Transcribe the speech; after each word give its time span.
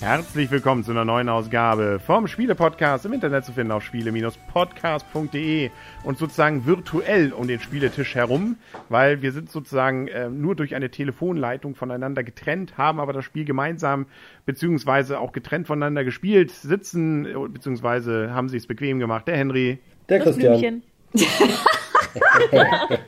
Herzlich 0.00 0.50
willkommen 0.50 0.84
zu 0.84 0.90
einer 0.90 1.04
neuen 1.04 1.28
Ausgabe 1.28 2.00
vom 2.00 2.26
Spiele-Podcast 2.26 3.04
im 3.04 3.12
Internet 3.12 3.44
zu 3.44 3.52
finden 3.52 3.72
auf 3.72 3.84
spiele-podcast.de 3.84 5.68
und 6.02 6.16
sozusagen 6.16 6.64
virtuell 6.64 7.34
um 7.34 7.46
den 7.46 7.60
Spieletisch 7.60 8.14
herum, 8.14 8.56
weil 8.88 9.20
wir 9.20 9.32
sind 9.32 9.50
sozusagen 9.50 10.08
äh, 10.08 10.30
nur 10.30 10.56
durch 10.56 10.74
eine 10.74 10.90
Telefonleitung 10.90 11.74
voneinander 11.74 12.24
getrennt, 12.24 12.78
haben 12.78 13.00
aber 13.00 13.12
das 13.12 13.26
Spiel 13.26 13.44
gemeinsam 13.44 14.06
beziehungsweise 14.46 15.20
auch 15.20 15.32
getrennt 15.32 15.66
voneinander 15.66 16.04
gespielt, 16.04 16.52
sitzen 16.52 17.26
äh, 17.26 17.34
beziehungsweise 17.48 18.32
haben 18.32 18.48
sie 18.48 18.56
es 18.56 18.66
bequem 18.66 18.98
gemacht. 18.98 19.28
Der 19.28 19.36
Henry. 19.36 19.78
Der 20.08 20.20
Christian. 20.20 20.82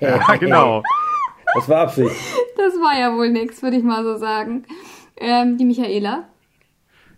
Ja, 0.01 0.37
genau. 0.37 0.83
Das 1.55 1.69
war 1.69 1.83
Absicht. 1.83 2.15
Das 2.57 2.75
war 2.75 2.99
ja 2.99 3.15
wohl 3.15 3.31
nichts, 3.31 3.63
würde 3.63 3.77
ich 3.77 3.85
mal 3.85 4.03
so 4.05 4.17
sagen. 4.17 4.65
Ähm, 5.17 5.57
die 5.59 5.65
Michaela. 5.65 6.25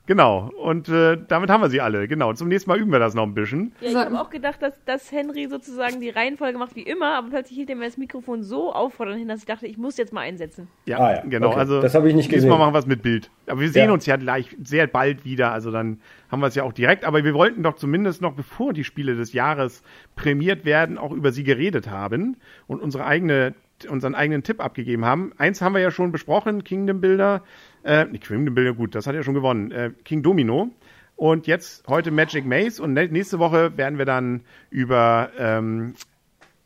Genau, 0.06 0.50
und 0.62 0.88
äh, 0.88 1.18
damit 1.28 1.50
haben 1.50 1.62
wir 1.62 1.68
sie 1.68 1.80
alle. 1.80 2.06
Genau, 2.06 2.32
zum 2.32 2.46
nächsten 2.48 2.70
Mal 2.70 2.78
üben 2.78 2.92
wir 2.92 3.00
das 3.00 3.14
noch 3.14 3.24
ein 3.24 3.34
bisschen. 3.34 3.72
Ja, 3.80 3.88
ich 3.88 3.96
habe 3.96 4.20
auch 4.20 4.30
gedacht, 4.30 4.62
dass, 4.62 4.72
dass 4.84 5.10
Henry 5.10 5.48
sozusagen 5.48 6.00
die 6.00 6.10
Reihenfolge 6.10 6.58
macht 6.58 6.76
wie 6.76 6.82
immer, 6.82 7.18
aber 7.18 7.30
plötzlich 7.30 7.56
hielt 7.58 7.70
er 7.70 7.76
mir 7.76 7.86
das 7.86 7.96
Mikrofon 7.96 8.44
so 8.44 8.72
auffordernd 8.72 9.18
hin, 9.18 9.28
dass 9.28 9.40
ich 9.40 9.46
dachte, 9.46 9.66
ich 9.66 9.78
muss 9.78 9.96
jetzt 9.96 10.12
mal 10.12 10.20
einsetzen. 10.20 10.68
Ja, 10.86 10.98
ah, 10.98 11.14
ja. 11.16 11.22
genau. 11.26 11.48
Okay. 11.48 11.58
Also 11.58 11.80
das 11.82 11.94
habe 11.94 12.08
ich 12.08 12.14
nicht 12.14 12.28
gesehen. 12.28 12.42
Diesmal 12.48 12.58
machen 12.58 12.74
wir 12.74 12.78
es 12.78 12.86
mit 12.86 13.02
Bild. 13.02 13.30
Aber 13.48 13.60
wir 13.60 13.68
sehen 13.68 13.88
Ja. 13.88 13.92
uns 13.92 14.06
ja 14.06 14.16
gleich 14.16 14.56
sehr 14.62 14.86
bald 14.86 15.24
wieder, 15.24 15.50
also 15.52 15.72
dann 15.72 16.00
haben 16.30 16.40
wir 16.40 16.46
es 16.46 16.54
ja 16.54 16.62
auch 16.62 16.72
direkt. 16.72 17.04
Aber 17.04 17.24
wir 17.24 17.34
wollten 17.34 17.64
doch 17.64 17.74
zumindest 17.74 18.22
noch, 18.22 18.34
bevor 18.34 18.72
die 18.72 18.84
Spiele 18.84 19.16
des 19.16 19.32
Jahres 19.32 19.82
prämiert 20.14 20.64
werden, 20.64 20.98
auch 20.98 21.12
über 21.12 21.32
sie 21.32 21.42
geredet 21.42 21.90
haben 21.90 22.36
und 22.68 22.80
unsere 22.80 23.06
eigene, 23.06 23.54
unseren 23.88 24.14
eigenen 24.14 24.44
Tipp 24.44 24.60
abgegeben 24.60 25.04
haben. 25.04 25.32
Eins 25.36 25.60
haben 25.60 25.74
wir 25.74 25.80
ja 25.80 25.90
schon 25.90 26.12
besprochen, 26.12 26.62
Kingdom 26.62 27.00
Builder. 27.00 27.42
Äh, 27.86 28.04
nicht 28.06 28.26
Kingdom 28.26 28.54
Builder, 28.54 28.74
gut, 28.74 28.94
das 28.94 29.06
hat 29.06 29.14
ja 29.14 29.22
schon 29.22 29.34
gewonnen. 29.34 29.70
Äh, 29.70 29.92
King 30.04 30.22
Domino. 30.22 30.70
Und 31.14 31.46
jetzt 31.46 31.86
heute 31.88 32.10
Magic 32.10 32.44
Maze 32.44 32.82
und 32.82 32.92
nä- 32.98 33.10
nächste 33.10 33.38
Woche 33.38 33.76
werden 33.78 33.96
wir 33.96 34.04
dann 34.04 34.42
über 34.70 35.30
ähm, 35.38 35.94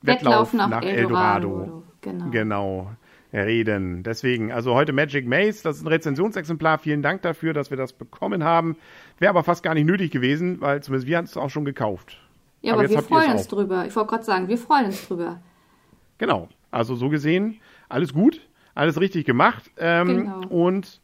Wettlauf 0.02 0.52
nach, 0.54 0.82
Eldorado. 0.82 1.84
Genau. 2.00 2.30
Genau, 2.30 2.90
reden. 3.32 4.02
Deswegen, 4.02 4.50
also 4.50 4.74
heute 4.74 4.92
Magic 4.92 5.26
Maze, 5.28 5.62
das 5.62 5.76
ist 5.76 5.82
ein 5.84 5.88
Rezensionsexemplar. 5.88 6.78
Vielen 6.78 7.02
Dank 7.02 7.22
dafür, 7.22 7.52
dass 7.52 7.70
wir 7.70 7.76
das 7.76 7.92
bekommen 7.92 8.42
haben. 8.42 8.76
Wäre 9.18 9.30
aber 9.30 9.44
fast 9.44 9.62
gar 9.62 9.74
nicht 9.74 9.84
nötig 9.86 10.10
gewesen, 10.10 10.60
weil 10.60 10.82
zumindest 10.82 11.06
wir 11.06 11.18
haben 11.18 11.26
es 11.26 11.36
auch 11.36 11.50
schon 11.50 11.64
gekauft. 11.64 12.18
Ja, 12.62 12.72
Aber 12.72 12.82
aber, 12.82 12.90
wir 12.90 13.02
freuen 13.02 13.32
uns 13.32 13.46
drüber. 13.46 13.84
Ich 13.86 13.94
wollte 13.94 14.08
gerade 14.10 14.24
sagen, 14.24 14.48
wir 14.48 14.58
freuen 14.58 14.86
uns 14.86 15.06
drüber. 15.06 15.40
Genau, 16.18 16.48
also 16.70 16.94
so 16.96 17.08
gesehen, 17.08 17.60
alles 17.88 18.12
gut, 18.12 18.40
alles 18.74 18.98
richtig 19.00 19.26
gemacht. 19.26 19.70
Ähm, 19.78 20.06
Genau. 20.08 20.40
Und 20.48 21.00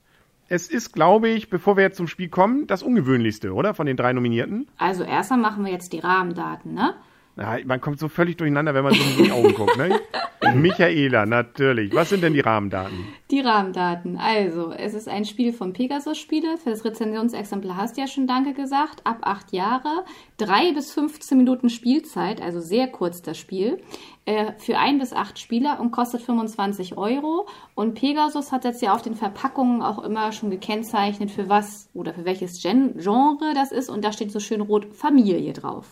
es 0.49 0.69
ist, 0.69 0.93
glaube 0.93 1.29
ich, 1.29 1.51
bevor 1.51 1.77
wir 1.77 1.85
jetzt 1.85 1.97
zum 1.97 2.07
Spiel 2.07 2.29
kommen, 2.29 2.67
das 2.67 2.83
Ungewöhnlichste, 2.83 3.53
oder? 3.53 3.75
Von 3.75 3.87
den 3.87 3.97
drei 3.97 4.13
Nominierten. 4.13 4.69
Also 4.79 5.05
erstmal 5.05 5.41
machen 5.41 5.65
wir 5.65 5.73
jetzt 5.73 5.93
die 5.93 5.99
Rahmendaten, 5.99 6.75
ne? 6.75 6.95
Ja, 7.37 7.59
man 7.67 7.83
kommt 7.83 7.99
so 7.99 8.09
völlig 8.09 8.39
durcheinander, 8.39 8.73
wenn 8.73 8.85
man 8.85 8.95
so 8.95 9.03
in 9.03 9.25
die 9.25 9.31
Augen 9.31 9.53
guckt. 9.53 9.77
Ne? 9.77 10.01
Michaela, 10.55 11.27
natürlich. 11.27 11.95
Was 11.95 12.09
sind 12.09 12.23
denn 12.23 12.33
die 12.33 12.41
Rahmendaten? 12.41 12.97
Die 13.31 13.41
Rahmendaten. 13.41 14.17
Also, 14.17 14.73
es 14.73 14.95
ist 14.95 15.07
ein 15.07 15.27
Spiel 15.27 15.53
von 15.53 15.75
Pegasus 15.75 16.17
Spiele. 16.17 16.57
Für 16.57 16.71
das 16.71 16.87
Rezensionsexemplar 16.87 17.77
hast 17.77 17.97
du 17.97 18.01
ja 18.01 18.07
schon 18.07 18.27
Danke 18.27 18.55
gesagt. 18.55 19.03
Ab 19.05 19.19
acht 19.23 19.53
Jahre. 19.53 20.07
Drei 20.39 20.73
bis 20.73 20.93
15 20.93 21.37
Minuten 21.37 21.69
Spielzeit, 21.69 22.41
also 22.41 22.61
sehr 22.61 22.89
kurz 22.89 23.21
das 23.21 23.37
Spiel. 23.37 23.83
Äh, 24.27 24.55
für 24.59 24.77
ein 24.77 24.99
bis 24.99 25.13
acht 25.13 25.39
Spieler 25.39 25.79
und 25.79 25.93
kostet 25.93 26.21
25 26.21 26.99
Euro. 26.99 27.47
Und 27.77 27.95
Pegasus 27.95 28.51
hat 28.51 28.65
jetzt 28.65 28.83
ja 28.83 28.93
auf 28.93 29.01
den 29.01 29.15
Verpackungen 29.15 29.83
auch 29.83 30.03
immer 30.03 30.33
schon 30.33 30.51
gekennzeichnet, 30.51 31.31
für 31.31 31.49
was 31.49 31.89
oder 31.95 32.13
für 32.13 32.25
welches 32.25 32.61
Gen 32.61 32.99
Genre 32.99 33.55
das 33.55 33.71
ist. 33.71 33.89
Und 33.89 34.05
da 34.05 34.11
steht 34.11 34.33
so 34.33 34.41
schön 34.41 34.61
rot 34.61 34.93
Familie 34.93 35.53
drauf. 35.53 35.87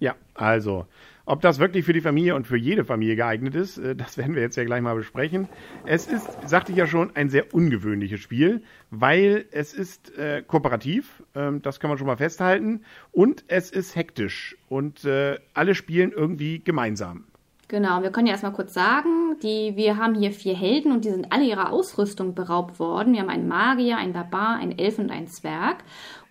Ja, 0.00 0.16
also, 0.34 0.86
ob 1.24 1.40
das 1.40 1.60
wirklich 1.60 1.84
für 1.84 1.92
die 1.92 2.00
Familie 2.00 2.34
und 2.34 2.48
für 2.48 2.56
jede 2.56 2.84
Familie 2.84 3.14
geeignet 3.14 3.54
ist, 3.54 3.78
äh, 3.78 3.94
das 3.94 4.18
werden 4.18 4.34
wir 4.34 4.42
jetzt 4.42 4.56
ja 4.56 4.64
gleich 4.64 4.82
mal 4.82 4.96
besprechen. 4.96 5.46
Es 5.84 6.08
ist, 6.08 6.28
sagte 6.48 6.72
ich 6.72 6.78
ja 6.78 6.88
schon, 6.88 7.14
ein 7.14 7.30
sehr 7.30 7.54
ungewöhnliches 7.54 8.18
Spiel, 8.18 8.64
weil 8.90 9.46
es 9.52 9.72
ist 9.72 10.18
äh, 10.18 10.42
kooperativ, 10.42 11.22
ähm, 11.36 11.62
das 11.62 11.78
kann 11.78 11.90
man 11.90 11.98
schon 11.98 12.08
mal 12.08 12.16
festhalten, 12.16 12.82
und 13.12 13.44
es 13.46 13.70
ist 13.70 13.94
hektisch 13.94 14.56
und 14.68 15.04
äh, 15.04 15.38
alle 15.54 15.76
spielen 15.76 16.10
irgendwie 16.10 16.58
gemeinsam. 16.58 17.24
Genau, 17.68 18.02
wir 18.02 18.10
können 18.10 18.28
ja 18.28 18.32
erstmal 18.32 18.52
kurz 18.52 18.74
sagen, 18.74 19.38
die, 19.42 19.74
wir 19.74 19.96
haben 19.96 20.14
hier 20.14 20.30
vier 20.30 20.54
Helden 20.54 20.92
und 20.92 21.04
die 21.04 21.10
sind 21.10 21.32
alle 21.32 21.44
ihrer 21.44 21.72
Ausrüstung 21.72 22.34
beraubt 22.34 22.78
worden. 22.78 23.12
Wir 23.12 23.20
haben 23.20 23.28
einen 23.28 23.48
Magier, 23.48 23.96
einen 23.96 24.12
Barbar, 24.12 24.56
einen 24.56 24.78
Elf 24.78 25.00
und 25.00 25.10
einen 25.10 25.26
Zwerg. 25.26 25.82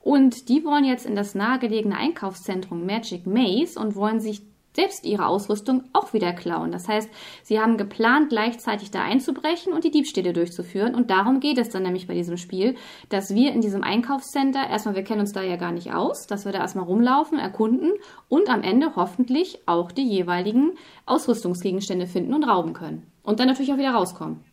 Und 0.02 0.48
die 0.48 0.64
wollen 0.64 0.86
jetzt 0.86 1.06
in 1.06 1.16
das 1.16 1.36
nahegelegene 1.36 1.98
Einkaufszentrum 1.98 2.86
Magic 2.86 3.26
Maze 3.26 3.78
und 3.78 3.96
wollen 3.96 4.22
sich 4.22 4.44
selbst 4.76 5.06
ihre 5.06 5.26
Ausrüstung 5.26 5.84
auch 5.94 6.14
wieder 6.14 6.34
klauen. 6.34 6.72
Das 6.72 6.88
heißt, 6.88 7.10
sie 7.44 7.60
haben 7.60 7.78
geplant, 7.78 8.30
gleichzeitig 8.30 8.92
da 8.92 9.02
einzubrechen 9.02 9.74
und 9.74 9.84
die 9.84 9.92
Diebstähle 9.92 10.34
durchzuführen. 10.34 10.96
Und 10.96 11.10
darum 11.10 11.40
geht 11.40 11.58
es 11.58 11.70
dann 11.70 11.84
nämlich 11.84 12.08
bei 12.08 12.14
diesem 12.14 12.38
Spiel, 12.38 12.76
dass 13.10 13.34
wir 13.34 13.54
in 13.54 13.62
diesem 13.62 13.84
Einkaufscenter, 13.84 14.70
erstmal, 14.70 14.96
wir 14.96 15.04
kennen 15.04 15.22
uns 15.22 15.34
da 15.34 15.42
ja 15.42 15.56
gar 15.56 15.72
nicht 15.72 15.94
aus, 15.94 16.28
dass 16.28 16.46
wir 16.46 16.52
da 16.52 16.60
erstmal 16.60 16.86
rumlaufen, 16.86 17.40
erkunden 17.40 17.94
und 18.30 18.50
am 18.50 18.62
Ende 18.62 18.96
hoffentlich 18.96 19.60
auch 19.66 19.92
die 19.92 20.08
jeweiligen 20.08 20.74
Ausrüstungsgegenstände 21.06 22.08
finden 22.08 22.34
und 22.34 22.44
rauben 22.44 22.74
können. 22.74 23.12
Und 23.24 23.40
dann 23.40 23.48
natürlich 23.48 23.72
auch 23.72 23.78
wieder 23.78 23.94
rauskommen. 23.94 24.44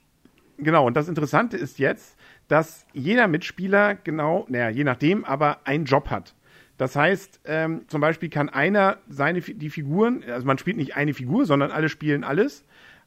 Genau, 0.59 0.87
und 0.87 0.97
das 0.97 1.09
Interessante 1.09 1.57
ist 1.57 1.79
jetzt, 1.79 2.17
dass 2.49 2.87
jeder 2.93 3.27
Mitspieler 3.27 3.95
genau, 3.95 4.45
naja, 4.49 4.69
je 4.69 4.85
nachdem, 4.85 5.25
aber 5.25 5.67
einen 5.67 5.85
Job 5.85 6.11
hat. 6.11 6.35
Das 6.83 6.97
heißt, 6.97 7.43
ähm, 7.45 7.83
zum 7.87 8.01
Beispiel 8.01 8.29
kann 8.29 8.49
einer 8.49 8.97
seine 9.09 9.41
die 9.41 9.71
Figuren, 9.71 10.25
also 10.29 10.45
man 10.45 10.59
spielt 10.59 10.77
nicht 10.77 10.97
eine 10.97 11.15
Figur, 11.15 11.47
sondern 11.47 11.71
alle 11.71 11.89
spielen 11.89 12.25
alles. 12.25 12.65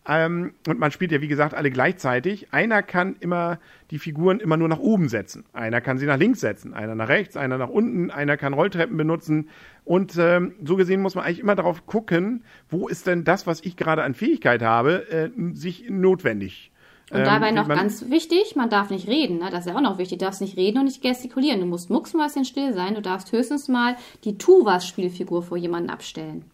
Ähm, 0.07 0.53
und 0.65 0.79
man 0.79 0.91
spielt 0.91 1.11
ja, 1.11 1.19
wie 1.19 1.27
gesagt, 1.27 1.53
alle 1.53 1.71
gleichzeitig. 1.71 2.53
Einer 2.53 2.83
kann 2.83 3.17
immer 3.19 3.59
die 3.91 3.99
Figuren 3.99 4.39
immer 4.39 4.55
nur 4.55 4.69
nach 4.69 4.79
oben 4.79 5.09
setzen. 5.09 5.43
Einer 5.51 5.81
kann 5.81 5.97
sie 5.97 6.05
nach 6.05 6.17
links 6.17 6.39
setzen, 6.39 6.73
einer 6.73 6.95
nach 6.95 7.09
rechts, 7.09 7.35
einer 7.35 7.57
nach 7.57 7.67
unten, 7.67 8.11
einer 8.11 8.37
kann 8.37 8.53
Rolltreppen 8.53 8.95
benutzen. 8.95 9.49
Und 9.83 10.15
ähm, 10.17 10.53
so 10.63 10.77
gesehen 10.77 11.01
muss 11.01 11.15
man 11.15 11.25
eigentlich 11.25 11.41
immer 11.41 11.55
darauf 11.55 11.85
gucken, 11.85 12.45
wo 12.69 12.87
ist 12.87 13.07
denn 13.07 13.25
das, 13.25 13.45
was 13.45 13.59
ich 13.59 13.75
gerade 13.75 14.03
an 14.03 14.13
Fähigkeit 14.13 14.61
habe, 14.61 15.09
äh, 15.09 15.29
sich 15.51 15.89
notwendig. 15.89 16.71
Und 17.11 17.19
Ähm, 17.19 17.25
dabei 17.25 17.51
noch 17.51 17.67
ganz 17.67 18.09
wichtig, 18.09 18.55
man 18.55 18.69
darf 18.69 18.89
nicht 18.89 19.07
reden, 19.07 19.37
ne? 19.37 19.49
das 19.51 19.65
ist 19.65 19.71
ja 19.71 19.77
auch 19.77 19.81
noch 19.81 19.99
wichtig, 19.99 20.17
du 20.17 20.25
darfst 20.25 20.41
nicht 20.41 20.57
reden 20.57 20.79
und 20.79 20.85
nicht 20.85 21.03
gestikulieren. 21.03 21.59
Du 21.59 21.67
musst 21.67 21.89
mucksmäuschen 21.89 22.45
still 22.45 22.73
sein, 22.73 22.95
du 22.95 23.01
darfst 23.01 23.31
höchstens 23.31 23.67
mal 23.67 23.95
die 24.23 24.37
Tuvas-Spielfigur 24.37 25.43
vor 25.43 25.57
jemanden 25.57 25.91
abstellen. 25.91 26.45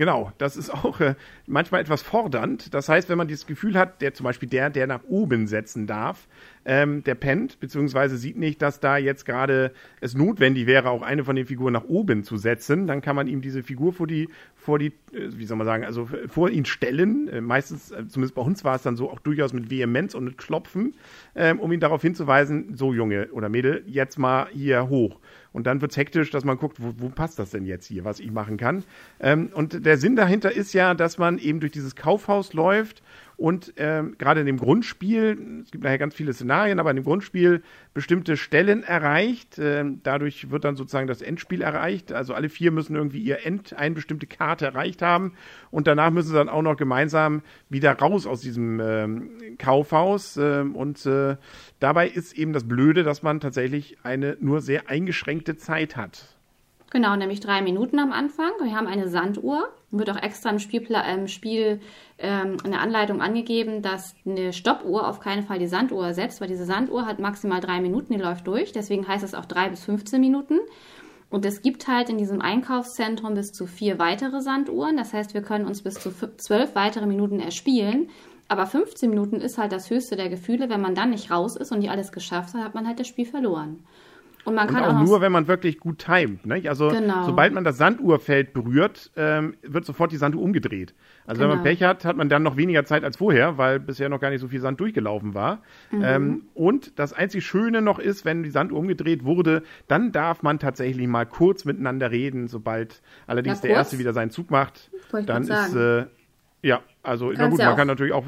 Genau, 0.00 0.32
das 0.38 0.56
ist 0.56 0.70
auch 0.70 0.98
äh, 1.00 1.14
manchmal 1.46 1.82
etwas 1.82 2.00
fordernd. 2.00 2.72
Das 2.72 2.88
heißt, 2.88 3.10
wenn 3.10 3.18
man 3.18 3.28
dieses 3.28 3.44
Gefühl 3.44 3.76
hat, 3.76 4.00
der 4.00 4.14
zum 4.14 4.24
Beispiel 4.24 4.48
der, 4.48 4.70
der 4.70 4.86
nach 4.86 5.04
oben 5.04 5.46
setzen 5.46 5.86
darf, 5.86 6.26
ähm, 6.64 7.04
der 7.04 7.14
pennt, 7.14 7.60
beziehungsweise 7.60 8.16
sieht 8.16 8.38
nicht, 8.38 8.62
dass 8.62 8.80
da 8.80 8.96
jetzt 8.96 9.26
gerade 9.26 9.72
es 10.00 10.14
notwendig 10.14 10.66
wäre, 10.66 10.88
auch 10.88 11.02
eine 11.02 11.22
von 11.22 11.36
den 11.36 11.44
Figuren 11.44 11.74
nach 11.74 11.84
oben 11.84 12.24
zu 12.24 12.38
setzen, 12.38 12.86
dann 12.86 13.02
kann 13.02 13.14
man 13.14 13.28
ihm 13.28 13.42
diese 13.42 13.62
Figur 13.62 13.92
vor 13.92 14.06
die, 14.06 14.30
vor 14.56 14.78
die, 14.78 14.86
äh, 15.12 15.32
wie 15.32 15.44
soll 15.44 15.58
man 15.58 15.66
sagen, 15.66 15.84
also 15.84 16.08
vor 16.28 16.48
ihn 16.48 16.64
stellen. 16.64 17.28
Äh, 17.28 17.42
meistens, 17.42 17.90
äh, 17.90 18.08
zumindest 18.08 18.34
bei 18.34 18.42
uns 18.42 18.64
war 18.64 18.76
es 18.76 18.82
dann 18.82 18.96
so, 18.96 19.10
auch 19.10 19.20
durchaus 19.20 19.52
mit 19.52 19.70
Vehemenz 19.70 20.14
und 20.14 20.24
mit 20.24 20.38
Klopfen, 20.38 20.94
ähm, 21.36 21.60
um 21.60 21.70
ihn 21.72 21.80
darauf 21.80 22.00
hinzuweisen, 22.00 22.74
so 22.74 22.94
Junge 22.94 23.28
oder 23.32 23.50
Mädel, 23.50 23.82
jetzt 23.86 24.18
mal 24.18 24.48
hier 24.50 24.88
hoch. 24.88 25.20
Und 25.52 25.66
dann 25.66 25.80
wird's 25.80 25.96
hektisch, 25.96 26.30
dass 26.30 26.44
man 26.44 26.56
guckt, 26.56 26.76
wo, 26.80 26.94
wo 26.98 27.08
passt 27.08 27.38
das 27.38 27.50
denn 27.50 27.64
jetzt 27.64 27.86
hier, 27.86 28.04
was 28.04 28.20
ich 28.20 28.30
machen 28.30 28.56
kann. 28.56 28.84
Ähm, 29.18 29.50
und 29.52 29.84
der 29.84 29.98
Sinn 29.98 30.16
dahinter 30.16 30.52
ist 30.52 30.72
ja, 30.72 30.94
dass 30.94 31.18
man 31.18 31.38
eben 31.38 31.60
durch 31.60 31.72
dieses 31.72 31.96
Kaufhaus 31.96 32.52
läuft 32.52 33.02
und 33.40 33.72
ähm, 33.78 34.16
gerade 34.18 34.40
in 34.40 34.46
dem 34.46 34.58
Grundspiel, 34.58 35.62
es 35.64 35.70
gibt 35.70 35.82
nachher 35.82 35.96
ganz 35.96 36.14
viele 36.14 36.34
Szenarien, 36.34 36.78
aber 36.78 36.90
in 36.90 36.96
dem 36.96 37.06
Grundspiel 37.06 37.62
bestimmte 37.94 38.36
Stellen 38.36 38.82
erreicht. 38.82 39.58
Ähm, 39.58 40.00
dadurch 40.02 40.50
wird 40.50 40.64
dann 40.64 40.76
sozusagen 40.76 41.06
das 41.06 41.22
Endspiel 41.22 41.62
erreicht. 41.62 42.12
Also 42.12 42.34
alle 42.34 42.50
vier 42.50 42.70
müssen 42.70 42.96
irgendwie 42.96 43.22
ihr 43.22 43.46
End, 43.46 43.72
eine 43.72 43.94
bestimmte 43.94 44.26
Karte 44.26 44.66
erreicht 44.66 45.00
haben. 45.00 45.32
Und 45.70 45.86
danach 45.86 46.10
müssen 46.10 46.28
sie 46.28 46.34
dann 46.34 46.50
auch 46.50 46.60
noch 46.60 46.76
gemeinsam 46.76 47.40
wieder 47.70 47.92
raus 47.92 48.26
aus 48.26 48.42
diesem 48.42 48.78
ähm, 48.78 49.30
Kaufhaus. 49.56 50.36
Ähm, 50.36 50.76
und 50.76 51.06
äh, 51.06 51.38
dabei 51.78 52.08
ist 52.08 52.36
eben 52.36 52.52
das 52.52 52.68
Blöde, 52.68 53.04
dass 53.04 53.22
man 53.22 53.40
tatsächlich 53.40 53.96
eine 54.02 54.36
nur 54.40 54.60
sehr 54.60 54.90
eingeschränkte 54.90 55.56
Zeit 55.56 55.96
hat. 55.96 56.39
Genau, 56.90 57.14
nämlich 57.14 57.38
drei 57.38 57.62
Minuten 57.62 58.00
am 58.00 58.10
Anfang. 58.10 58.50
Wir 58.60 58.74
haben 58.74 58.88
eine 58.88 59.08
Sanduhr. 59.08 59.68
Wird 59.92 60.10
auch 60.10 60.20
extra 60.20 60.50
im, 60.50 60.58
Spielpla 60.58 61.02
im 61.12 61.28
Spiel 61.28 61.80
ähm, 62.18 62.56
in 62.64 62.74
Anleitung 62.74 63.22
angegeben, 63.22 63.80
dass 63.80 64.16
eine 64.26 64.52
Stoppuhr 64.52 65.06
auf 65.06 65.20
keinen 65.20 65.44
Fall 65.44 65.60
die 65.60 65.68
Sanduhr 65.68 66.06
ersetzt, 66.06 66.40
weil 66.40 66.48
diese 66.48 66.64
Sanduhr 66.64 67.06
hat 67.06 67.20
maximal 67.20 67.60
drei 67.60 67.80
Minuten, 67.80 68.12
die 68.12 68.18
läuft 68.18 68.46
durch. 68.48 68.72
Deswegen 68.72 69.06
heißt 69.06 69.22
es 69.22 69.34
auch 69.34 69.44
drei 69.44 69.68
bis 69.68 69.84
15 69.84 70.20
Minuten. 70.20 70.58
Und 71.30 71.46
es 71.46 71.62
gibt 71.62 71.86
halt 71.86 72.08
in 72.08 72.18
diesem 72.18 72.40
Einkaufszentrum 72.40 73.34
bis 73.34 73.52
zu 73.52 73.66
vier 73.66 74.00
weitere 74.00 74.40
Sanduhren. 74.40 74.96
Das 74.96 75.12
heißt, 75.12 75.32
wir 75.32 75.42
können 75.42 75.66
uns 75.66 75.82
bis 75.82 75.94
zu 75.94 76.10
zwölf 76.38 76.74
weitere 76.74 77.06
Minuten 77.06 77.38
erspielen. 77.38 78.08
Aber 78.48 78.66
15 78.66 79.08
Minuten 79.08 79.36
ist 79.36 79.58
halt 79.58 79.70
das 79.70 79.90
höchste 79.90 80.16
der 80.16 80.28
Gefühle. 80.28 80.68
Wenn 80.68 80.80
man 80.80 80.96
dann 80.96 81.10
nicht 81.10 81.30
raus 81.30 81.54
ist 81.54 81.70
und 81.70 81.78
nicht 81.78 81.90
alles 81.90 82.10
geschafft 82.10 82.54
hat, 82.54 82.64
hat 82.64 82.74
man 82.74 82.88
halt 82.88 82.98
das 82.98 83.06
Spiel 83.06 83.26
verloren. 83.26 83.84
Und 84.44 84.54
man 84.54 84.68
kann 84.68 84.84
und 84.84 84.90
auch, 84.90 85.00
auch 85.00 85.04
nur, 85.04 85.20
wenn 85.20 85.32
man 85.32 85.48
wirklich 85.48 85.78
gut 85.78 85.98
timet. 85.98 86.46
Ne? 86.46 86.62
Also 86.68 86.88
genau. 86.88 87.24
sobald 87.24 87.52
man 87.52 87.64
das 87.64 87.76
Sanduhrfeld 87.76 88.52
berührt, 88.52 89.10
ähm, 89.16 89.54
wird 89.62 89.84
sofort 89.84 90.12
die 90.12 90.16
Sanduhr 90.16 90.42
umgedreht. 90.42 90.94
Also 91.26 91.40
genau. 91.40 91.50
wenn 91.50 91.58
man 91.58 91.64
genau. 91.64 91.76
Pech 91.76 91.82
hat, 91.82 92.04
hat 92.04 92.16
man 92.16 92.28
dann 92.28 92.42
noch 92.42 92.56
weniger 92.56 92.84
Zeit 92.84 93.04
als 93.04 93.18
vorher, 93.18 93.58
weil 93.58 93.80
bisher 93.80 94.08
noch 94.08 94.20
gar 94.20 94.30
nicht 94.30 94.40
so 94.40 94.48
viel 94.48 94.60
Sand 94.60 94.80
durchgelaufen 94.80 95.34
war. 95.34 95.62
Mhm. 95.90 96.02
Ähm, 96.04 96.42
und 96.54 96.98
das 96.98 97.12
einzig 97.12 97.44
Schöne 97.44 97.82
noch 97.82 97.98
ist, 97.98 98.24
wenn 98.24 98.42
die 98.42 98.50
Sanduhr 98.50 98.78
umgedreht 98.78 99.24
wurde, 99.24 99.62
dann 99.88 100.12
darf 100.12 100.42
man 100.42 100.58
tatsächlich 100.58 101.06
mal 101.06 101.26
kurz 101.26 101.64
miteinander 101.64 102.10
reden, 102.10 102.48
sobald 102.48 103.02
allerdings 103.26 103.60
der 103.60 103.70
Erste 103.70 103.98
wieder 103.98 104.12
seinen 104.12 104.30
Zug 104.30 104.50
macht. 104.50 104.90
Dann 105.26 105.42
ist, 105.42 105.74
äh, 105.74 106.06
ja, 106.62 106.80
also 107.02 107.26
Kannst 107.26 107.40
na 107.40 107.48
gut, 107.48 107.58
man 107.58 107.76
kann 107.76 107.86
natürlich 107.86 108.12
auch 108.12 108.24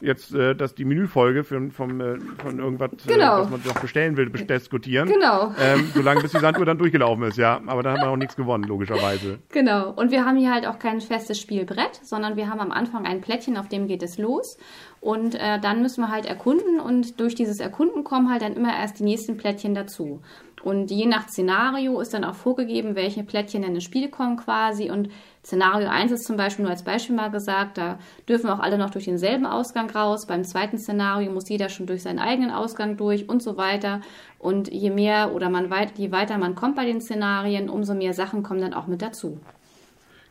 jetzt 0.00 0.34
äh, 0.34 0.54
dass 0.54 0.74
die 0.74 0.84
Menüfolge 0.84 1.44
für, 1.44 1.70
vom, 1.70 2.00
äh, 2.00 2.18
von 2.42 2.58
irgendwas, 2.58 2.90
äh, 3.06 3.14
genau. 3.14 3.38
äh, 3.38 3.40
was 3.42 3.50
man 3.50 3.60
noch 3.64 3.80
bestellen 3.80 4.16
will, 4.16 4.28
diskutieren. 4.28 5.08
Genau. 5.08 5.52
Ähm, 5.60 5.90
solange 5.94 6.20
bis 6.20 6.32
die 6.32 6.38
Sanduhr 6.38 6.66
dann 6.66 6.78
durchgelaufen 6.78 7.24
ist, 7.24 7.38
ja. 7.38 7.60
Aber 7.66 7.82
dann 7.82 7.94
hat 7.94 8.00
man 8.00 8.10
auch 8.10 8.16
nichts 8.16 8.36
gewonnen, 8.36 8.64
logischerweise. 8.64 9.38
Genau. 9.50 9.90
Und 9.90 10.10
wir 10.10 10.24
haben 10.24 10.36
hier 10.36 10.52
halt 10.52 10.66
auch 10.66 10.78
kein 10.78 11.00
festes 11.00 11.40
Spielbrett, 11.40 12.00
sondern 12.02 12.36
wir 12.36 12.50
haben 12.50 12.60
am 12.60 12.72
Anfang 12.72 13.06
ein 13.06 13.20
Plättchen, 13.20 13.56
auf 13.56 13.68
dem 13.68 13.86
geht 13.86 14.02
es 14.02 14.18
los. 14.18 14.58
Und 15.06 15.36
äh, 15.36 15.60
dann 15.60 15.82
müssen 15.82 16.00
wir 16.00 16.10
halt 16.10 16.26
erkunden 16.26 16.80
und 16.80 17.20
durch 17.20 17.36
dieses 17.36 17.60
Erkunden 17.60 18.02
kommen 18.02 18.28
halt 18.28 18.42
dann 18.42 18.56
immer 18.56 18.76
erst 18.76 18.98
die 18.98 19.04
nächsten 19.04 19.36
Plättchen 19.36 19.72
dazu. 19.72 20.20
Und 20.64 20.90
je 20.90 21.06
nach 21.06 21.28
Szenario 21.28 22.00
ist 22.00 22.12
dann 22.12 22.24
auch 22.24 22.34
vorgegeben, 22.34 22.96
welche 22.96 23.22
Plättchen 23.22 23.62
in 23.62 23.76
das 23.76 23.84
Spiel 23.84 24.08
kommen 24.10 24.36
quasi. 24.36 24.90
Und 24.90 25.10
Szenario 25.44 25.86
1 25.86 26.10
ist 26.10 26.24
zum 26.24 26.36
Beispiel 26.36 26.64
nur 26.64 26.72
als 26.72 26.82
Beispiel 26.82 27.14
mal 27.14 27.30
gesagt, 27.30 27.78
da 27.78 28.00
dürfen 28.28 28.50
auch 28.50 28.58
alle 28.58 28.78
noch 28.78 28.90
durch 28.90 29.04
denselben 29.04 29.46
Ausgang 29.46 29.88
raus. 29.90 30.26
Beim 30.26 30.42
zweiten 30.42 30.76
Szenario 30.76 31.30
muss 31.30 31.48
jeder 31.48 31.68
schon 31.68 31.86
durch 31.86 32.02
seinen 32.02 32.18
eigenen 32.18 32.50
Ausgang 32.50 32.96
durch 32.96 33.28
und 33.28 33.44
so 33.44 33.56
weiter. 33.56 34.00
Und 34.40 34.72
je 34.72 34.90
mehr 34.90 35.32
oder 35.36 35.50
man 35.50 35.70
weit, 35.70 35.98
je 35.98 36.10
weiter 36.10 36.36
man 36.36 36.56
kommt 36.56 36.74
bei 36.74 36.84
den 36.84 37.00
Szenarien, 37.00 37.68
umso 37.68 37.94
mehr 37.94 38.12
Sachen 38.12 38.42
kommen 38.42 38.60
dann 38.60 38.74
auch 38.74 38.88
mit 38.88 39.02
dazu. 39.02 39.38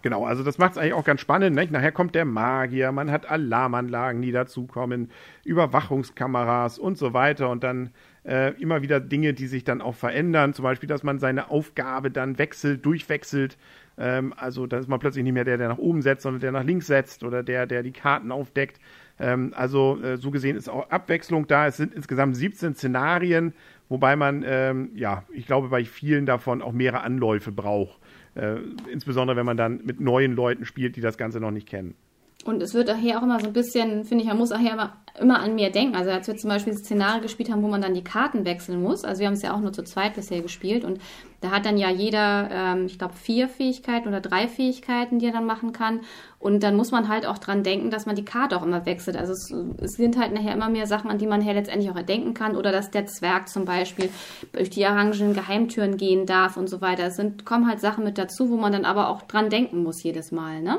Genau, 0.05 0.23
also 0.23 0.43
das 0.43 0.59
macht 0.59 0.73
es 0.73 0.77
eigentlich 0.77 0.93
auch 0.93 1.03
ganz 1.03 1.19
spannend. 1.19 1.55
Nicht? 1.55 1.71
Nachher 1.71 1.91
kommt 1.91 2.13
der 2.13 2.25
Magier, 2.25 2.91
man 2.91 3.09
hat 3.09 3.27
Alarmanlagen, 3.27 4.21
die 4.21 4.31
dazukommen, 4.31 5.09
Überwachungskameras 5.45 6.77
und 6.77 6.99
so 6.99 7.15
weiter. 7.15 7.49
Und 7.49 7.63
dann 7.63 7.89
äh, 8.23 8.53
immer 8.61 8.83
wieder 8.83 8.99
Dinge, 8.99 9.33
die 9.33 9.47
sich 9.47 9.63
dann 9.63 9.81
auch 9.81 9.95
verändern. 9.95 10.53
Zum 10.53 10.61
Beispiel, 10.61 10.87
dass 10.87 11.01
man 11.01 11.17
seine 11.17 11.49
Aufgabe 11.49 12.11
dann 12.11 12.37
wechselt, 12.37 12.85
durchwechselt. 12.85 13.57
Ähm, 13.97 14.35
also, 14.37 14.67
da 14.67 14.77
ist 14.77 14.87
man 14.87 14.99
plötzlich 14.99 15.23
nicht 15.23 15.33
mehr 15.33 15.43
der, 15.43 15.57
der 15.57 15.69
nach 15.69 15.79
oben 15.79 16.03
setzt, 16.03 16.21
sondern 16.21 16.39
der 16.39 16.51
nach 16.51 16.63
links 16.63 16.85
setzt 16.85 17.23
oder 17.23 17.41
der, 17.41 17.65
der 17.65 17.81
die 17.81 17.91
Karten 17.91 18.31
aufdeckt. 18.31 18.79
Ähm, 19.19 19.55
also, 19.55 19.99
äh, 20.03 20.17
so 20.17 20.29
gesehen 20.29 20.55
ist 20.55 20.69
auch 20.69 20.87
Abwechslung 20.91 21.47
da. 21.47 21.65
Es 21.65 21.77
sind 21.77 21.95
insgesamt 21.95 22.37
17 22.37 22.75
Szenarien, 22.75 23.55
wobei 23.89 24.15
man, 24.15 24.43
ähm, 24.45 24.91
ja, 24.93 25.23
ich 25.33 25.47
glaube, 25.47 25.69
bei 25.69 25.83
vielen 25.83 26.27
davon 26.27 26.61
auch 26.61 26.73
mehrere 26.73 27.01
Anläufe 27.01 27.51
braucht. 27.51 27.99
Äh, 28.35 28.57
insbesondere, 28.91 29.37
wenn 29.37 29.45
man 29.45 29.57
dann 29.57 29.81
mit 29.85 29.99
neuen 29.99 30.33
Leuten 30.33 30.65
spielt, 30.65 30.95
die 30.95 31.01
das 31.01 31.17
Ganze 31.17 31.39
noch 31.39 31.51
nicht 31.51 31.67
kennen. 31.67 31.95
Und 32.45 32.61
es 32.61 32.75
wird 32.75 32.87
daher 32.87 33.17
auch 33.17 33.23
immer 33.23 33.39
so 33.39 33.47
ein 33.47 33.53
bisschen, 33.53 34.05
finde 34.05 34.23
ich, 34.23 34.29
man 34.29 34.37
muss 34.37 34.49
daher 34.49 34.73
immer, 34.73 34.93
immer 35.19 35.39
an 35.39 35.55
mehr 35.55 35.71
denken. 35.71 35.95
Also 35.95 36.11
als 36.11 36.27
wir 36.27 36.37
zum 36.37 36.51
Beispiel 36.51 36.73
Szenarien 36.73 37.23
gespielt 37.23 37.51
haben, 37.51 37.63
wo 37.63 37.67
man 37.67 37.81
dann 37.81 37.95
die 37.95 38.03
Karten 38.03 38.45
wechseln 38.45 38.83
muss, 38.83 39.03
also 39.03 39.19
wir 39.19 39.27
haben 39.27 39.33
es 39.33 39.41
ja 39.41 39.55
auch 39.55 39.59
nur 39.59 39.73
zu 39.73 39.83
zweit 39.83 40.13
bisher 40.13 40.41
gespielt 40.41 40.85
und 40.85 41.01
da 41.41 41.49
hat 41.49 41.65
dann 41.65 41.77
ja 41.77 41.89
jeder, 41.89 42.49
ähm, 42.51 42.85
ich 42.85 42.99
glaube, 42.99 43.15
vier 43.15 43.49
Fähigkeiten 43.49 44.07
oder 44.07 44.21
drei 44.21 44.47
Fähigkeiten, 44.47 45.17
die 45.17 45.25
er 45.25 45.31
dann 45.33 45.47
machen 45.47 45.73
kann. 45.73 46.01
Und 46.37 46.61
dann 46.61 46.75
muss 46.75 46.91
man 46.91 47.07
halt 47.07 47.25
auch 47.25 47.39
dran 47.39 47.63
denken, 47.63 47.89
dass 47.89 48.05
man 48.05 48.15
die 48.15 48.25
Karte 48.25 48.57
auch 48.57 48.63
immer 48.63 48.85
wechselt. 48.85 49.17
Also 49.17 49.33
es, 49.33 49.51
es 49.81 49.93
sind 49.93 50.19
halt 50.19 50.31
nachher 50.31 50.53
immer 50.53 50.69
mehr 50.69 50.85
Sachen, 50.85 51.09
an 51.09 51.17
die 51.17 51.25
man 51.25 51.41
her 51.41 51.55
letztendlich 51.55 51.89
auch 51.89 51.95
erdenken 51.95 52.35
kann. 52.35 52.55
Oder 52.55 52.71
dass 52.71 52.91
der 52.91 53.07
Zwerg 53.07 53.49
zum 53.49 53.65
Beispiel 53.65 54.09
durch 54.53 54.69
die 54.69 54.85
orangen 54.85 55.33
Geheimtüren 55.33 55.97
gehen 55.97 56.27
darf 56.27 56.57
und 56.57 56.69
so 56.69 56.81
weiter. 56.81 57.07
Es 57.07 57.15
sind, 57.15 57.43
kommen 57.45 57.67
halt 57.67 57.79
Sachen 57.79 58.03
mit 58.03 58.19
dazu, 58.19 58.51
wo 58.51 58.57
man 58.57 58.71
dann 58.71 58.85
aber 58.85 59.09
auch 59.09 59.23
dran 59.23 59.49
denken 59.49 59.81
muss 59.81 60.03
jedes 60.03 60.31
Mal, 60.31 60.61
ne? 60.61 60.77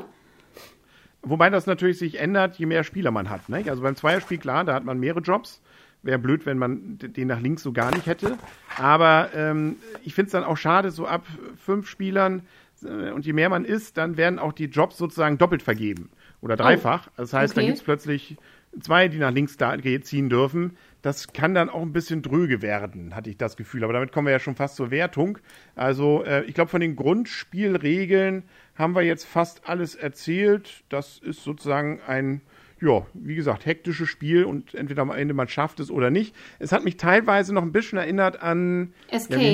Wobei 1.29 1.49
das 1.49 1.65
natürlich 1.65 1.97
sich 1.97 2.19
ändert, 2.19 2.57
je 2.57 2.65
mehr 2.65 2.83
Spieler 2.83 3.11
man 3.11 3.29
hat. 3.29 3.49
Ne? 3.49 3.63
Also 3.67 3.81
beim 3.81 3.95
Zweierspiel, 3.95 4.37
klar, 4.37 4.63
da 4.63 4.73
hat 4.73 4.85
man 4.85 4.99
mehrere 4.99 5.21
Jobs. 5.21 5.61
Wäre 6.03 6.19
blöd, 6.19 6.45
wenn 6.45 6.57
man 6.57 6.99
den 6.99 7.27
nach 7.27 7.39
links 7.39 7.63
so 7.63 7.73
gar 7.73 7.91
nicht 7.91 8.05
hätte. 8.05 8.37
Aber 8.77 9.29
ähm, 9.33 9.77
ich 10.03 10.13
finde 10.13 10.27
es 10.27 10.31
dann 10.33 10.43
auch 10.43 10.57
schade, 10.57 10.91
so 10.91 11.07
ab 11.07 11.25
fünf 11.57 11.89
Spielern 11.89 12.43
äh, 12.83 13.11
und 13.11 13.25
je 13.25 13.33
mehr 13.33 13.49
man 13.49 13.65
ist, 13.65 13.97
dann 13.97 14.15
werden 14.15 14.39
auch 14.39 14.53
die 14.53 14.65
Jobs 14.65 14.97
sozusagen 14.97 15.37
doppelt 15.37 15.63
vergeben. 15.63 16.09
Oder 16.41 16.53
oh. 16.53 16.57
dreifach. 16.57 17.07
Oh. 17.07 17.11
Das 17.17 17.33
heißt, 17.33 17.53
okay. 17.53 17.61
dann 17.61 17.65
gibt 17.67 17.77
es 17.79 17.83
plötzlich 17.83 18.37
zwei, 18.81 19.07
die 19.07 19.17
nach 19.17 19.31
links 19.31 19.57
da 19.57 19.75
ziehen 20.01 20.29
dürfen. 20.29 20.77
Das 21.01 21.31
kann 21.31 21.53
dann 21.53 21.69
auch 21.69 21.81
ein 21.81 21.93
bisschen 21.93 22.21
dröge 22.21 22.61
werden, 22.61 23.15
hatte 23.15 23.29
ich 23.29 23.37
das 23.37 23.55
Gefühl. 23.55 23.83
Aber 23.83 23.93
damit 23.93 24.11
kommen 24.11 24.27
wir 24.27 24.31
ja 24.31 24.39
schon 24.39 24.55
fast 24.55 24.75
zur 24.75 24.91
Wertung. 24.91 25.37
Also 25.75 26.23
äh, 26.23 26.43
ich 26.45 26.53
glaube, 26.53 26.69
von 26.69 26.81
den 26.81 26.95
Grundspielregeln 26.95 28.43
haben 28.75 28.95
wir 28.95 29.03
jetzt 29.03 29.25
fast 29.25 29.67
alles 29.69 29.95
erzählt. 29.95 30.83
Das 30.89 31.19
ist 31.19 31.43
sozusagen 31.43 32.01
ein, 32.07 32.41
ja, 32.81 33.05
wie 33.13 33.35
gesagt, 33.35 33.65
hektisches 33.65 34.09
Spiel 34.09 34.43
und 34.43 34.73
entweder 34.73 35.03
am 35.03 35.11
Ende 35.11 35.33
man 35.33 35.47
schafft 35.47 35.79
es 35.79 35.91
oder 35.91 36.09
nicht. 36.09 36.35
Es 36.59 36.71
hat 36.71 36.83
mich 36.83 36.97
teilweise 36.97 37.53
noch 37.53 37.63
ein 37.63 37.71
bisschen 37.71 37.97
erinnert 37.97 38.41
an 38.41 38.93
Escape. 39.09 39.41
Ja, 39.41 39.53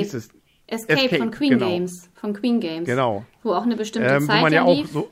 Escape, 0.66 0.94
Escape, 0.94 1.16
von 1.18 1.30
Queen 1.30 1.50
genau. 1.50 1.68
Games. 1.68 2.10
Von 2.14 2.32
Queen 2.32 2.58
Games. 2.58 2.86
Genau. 2.86 3.24
Wo 3.42 3.52
auch 3.52 3.64
eine 3.64 3.76
bestimmte 3.76 4.08
ähm, 4.08 4.26
Zeit 4.26 4.38
wo 4.38 4.42
man 4.42 4.52
ja 4.52 4.62
auch 4.62 4.86
so 4.86 5.10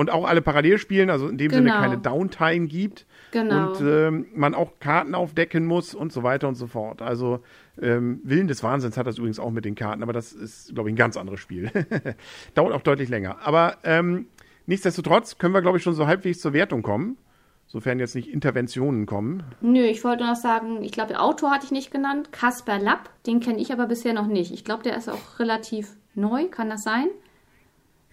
und 0.00 0.08
auch 0.08 0.26
alle 0.26 0.40
parallel 0.40 0.78
spielen, 0.78 1.10
also 1.10 1.28
in 1.28 1.36
dem 1.36 1.50
genau. 1.50 1.62
Sinne 1.62 1.70
keine 1.72 1.98
Downtime 1.98 2.68
gibt. 2.68 3.04
Genau. 3.32 3.72
Und 3.72 3.82
ähm, 3.82 4.26
man 4.34 4.54
auch 4.54 4.78
Karten 4.80 5.14
aufdecken 5.14 5.66
muss 5.66 5.94
und 5.94 6.10
so 6.10 6.22
weiter 6.22 6.48
und 6.48 6.54
so 6.54 6.66
fort. 6.66 7.02
Also 7.02 7.40
ähm, 7.82 8.20
Willen 8.24 8.48
des 8.48 8.62
Wahnsinns 8.62 8.96
hat 8.96 9.06
das 9.06 9.18
übrigens 9.18 9.38
auch 9.38 9.50
mit 9.50 9.66
den 9.66 9.74
Karten, 9.74 10.02
aber 10.02 10.14
das 10.14 10.32
ist, 10.32 10.74
glaube 10.74 10.88
ich, 10.88 10.94
ein 10.94 10.96
ganz 10.96 11.18
anderes 11.18 11.38
Spiel. 11.38 11.70
Dauert 12.54 12.72
auch 12.72 12.80
deutlich 12.80 13.10
länger. 13.10 13.40
Aber 13.44 13.76
ähm, 13.84 14.28
nichtsdestotrotz 14.64 15.36
können 15.36 15.52
wir, 15.52 15.60
glaube 15.60 15.76
ich, 15.76 15.84
schon 15.84 15.92
so 15.92 16.06
halbwegs 16.06 16.40
zur 16.40 16.54
Wertung 16.54 16.80
kommen. 16.80 17.18
Sofern 17.66 17.98
jetzt 17.98 18.14
nicht 18.14 18.32
Interventionen 18.32 19.04
kommen. 19.04 19.42
Nö, 19.60 19.82
ich 19.82 20.02
wollte 20.02 20.24
noch 20.24 20.34
sagen, 20.34 20.82
ich 20.82 20.92
glaube, 20.92 21.20
Autor 21.20 21.50
hatte 21.50 21.66
ich 21.66 21.72
nicht 21.72 21.90
genannt. 21.90 22.32
Kasper 22.32 22.78
Lapp, 22.78 23.10
den 23.26 23.40
kenne 23.40 23.58
ich 23.58 23.70
aber 23.70 23.86
bisher 23.86 24.14
noch 24.14 24.28
nicht. 24.28 24.50
Ich 24.50 24.64
glaube, 24.64 24.82
der 24.82 24.96
ist 24.96 25.10
auch 25.10 25.38
relativ 25.38 25.94
neu, 26.14 26.46
kann 26.46 26.70
das 26.70 26.84
sein? 26.84 27.08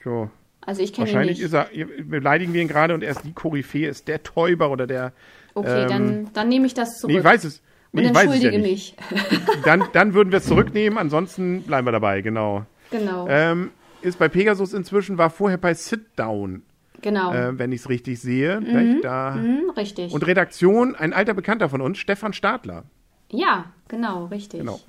Ja. 0.03 0.29
Also 0.61 0.81
ich 0.81 0.93
kenne 0.93 1.09
ihn 1.09 1.19
nicht. 1.27 1.39
Wahrscheinlich 1.41 1.41
ist 1.41 1.53
er, 1.53 1.69
beleidigen 2.03 2.53
wir 2.53 2.61
ihn 2.61 2.67
gerade 2.67 2.93
und 2.93 3.03
er 3.03 3.11
ist 3.11 3.23
die 3.23 3.33
Koryphäe, 3.33 3.87
ist 3.87 4.07
der 4.07 4.23
Täuber 4.23 4.69
oder 4.69 4.87
der. 4.87 5.13
Okay, 5.53 5.83
ähm, 5.83 5.87
dann, 5.87 6.29
dann 6.33 6.49
nehme 6.49 6.67
ich 6.67 6.73
das 6.73 6.99
zurück. 6.99 7.13
Nee, 7.13 7.19
ich 7.19 7.23
weiß 7.23 7.43
es. 7.45 7.61
Nee, 7.93 8.01
und 8.01 8.15
entschuldige 8.15 8.51
ja 8.51 8.59
mich. 8.59 8.95
dann, 9.63 9.83
dann 9.93 10.13
würden 10.13 10.31
wir 10.31 10.39
es 10.39 10.45
zurücknehmen, 10.45 10.99
ansonsten 10.99 11.63
bleiben 11.63 11.87
wir 11.87 11.93
dabei, 11.93 12.21
genau. 12.21 12.65
Genau. 12.91 13.27
Ähm, 13.29 13.71
ist 14.01 14.19
bei 14.19 14.27
Pegasus 14.27 14.73
inzwischen, 14.73 15.17
war 15.17 15.29
vorher 15.29 15.57
bei 15.57 15.73
Sit 15.73 16.05
Down. 16.17 16.63
Genau. 17.01 17.33
Äh, 17.33 17.57
wenn 17.57 17.71
ich 17.71 17.81
es 17.81 17.89
richtig 17.89 18.19
sehe. 18.19 18.59
Mhm. 18.59 19.01
Da. 19.01 19.35
Mhm, 19.35 19.69
richtig. 19.75 20.13
Und 20.13 20.25
Redaktion, 20.25 20.95
ein 20.95 21.13
alter 21.13 21.33
Bekannter 21.33 21.69
von 21.69 21.81
uns, 21.81 21.97
Stefan 21.97 22.33
Stadler. 22.33 22.83
Ja, 23.31 23.73
genau, 23.87 24.25
richtig. 24.25 24.61
Genau. 24.61 24.79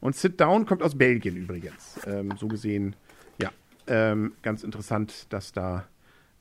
Und 0.00 0.16
Sit 0.16 0.40
Down 0.40 0.66
kommt 0.66 0.82
aus 0.82 0.96
Belgien 0.96 1.36
übrigens. 1.36 2.00
Ähm, 2.06 2.32
so 2.38 2.48
gesehen, 2.48 2.96
ähm, 3.86 4.32
ganz 4.42 4.62
interessant, 4.62 5.32
dass 5.32 5.52
da 5.52 5.84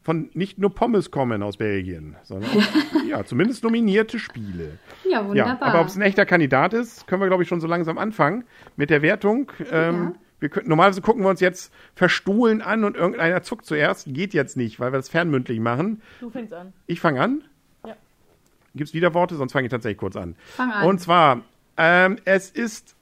von 0.05 0.29
nicht 0.35 0.59
nur 0.59 0.73
Pommes 0.73 1.09
kommen 1.09 1.41
aus 1.41 1.57
Belgien, 1.57 2.15
sondern 2.21 2.51
auch, 2.51 2.63
ja, 3.09 3.25
zumindest 3.25 3.63
nominierte 3.63 4.19
Spiele. 4.19 4.77
Ja, 5.09 5.27
wunderbar. 5.27 5.35
Ja, 5.35 5.61
aber 5.61 5.81
ob 5.81 5.87
es 5.87 5.95
ein 5.95 6.03
echter 6.03 6.27
Kandidat 6.27 6.73
ist, 6.73 7.07
können 7.07 7.23
wir, 7.23 7.27
glaube 7.27 7.41
ich, 7.41 7.49
schon 7.49 7.59
so 7.59 7.65
langsam 7.65 7.97
anfangen 7.97 8.43
mit 8.75 8.91
der 8.91 9.01
Wertung. 9.01 9.51
Ähm, 9.71 10.03
ja. 10.03 10.13
wir 10.41 10.49
können, 10.49 10.69
normalerweise 10.69 11.01
gucken 11.01 11.23
wir 11.23 11.29
uns 11.29 11.39
jetzt 11.39 11.73
verstohlen 11.95 12.61
an 12.61 12.83
und 12.83 12.95
irgendeiner 12.95 13.41
zuckt 13.41 13.65
zuerst. 13.65 14.05
Geht 14.13 14.35
jetzt 14.35 14.55
nicht, 14.55 14.79
weil 14.79 14.93
wir 14.93 14.97
das 14.97 15.09
fernmündlich 15.09 15.59
machen. 15.59 16.03
Du 16.19 16.29
fängst 16.29 16.53
an. 16.53 16.71
Ich 16.85 16.99
fange 16.99 17.19
an? 17.19 17.43
Ja. 17.83 17.95
Gibt 18.75 18.89
es 18.89 18.93
wieder 18.93 19.15
Worte? 19.15 19.33
Sonst 19.33 19.53
fange 19.53 19.65
ich 19.65 19.71
tatsächlich 19.71 19.97
kurz 19.97 20.15
an. 20.15 20.35
Fang 20.55 20.71
an. 20.71 20.87
Und 20.87 20.99
zwar, 20.99 21.41
ähm, 21.77 22.17
es 22.25 22.51
ist 22.51 22.95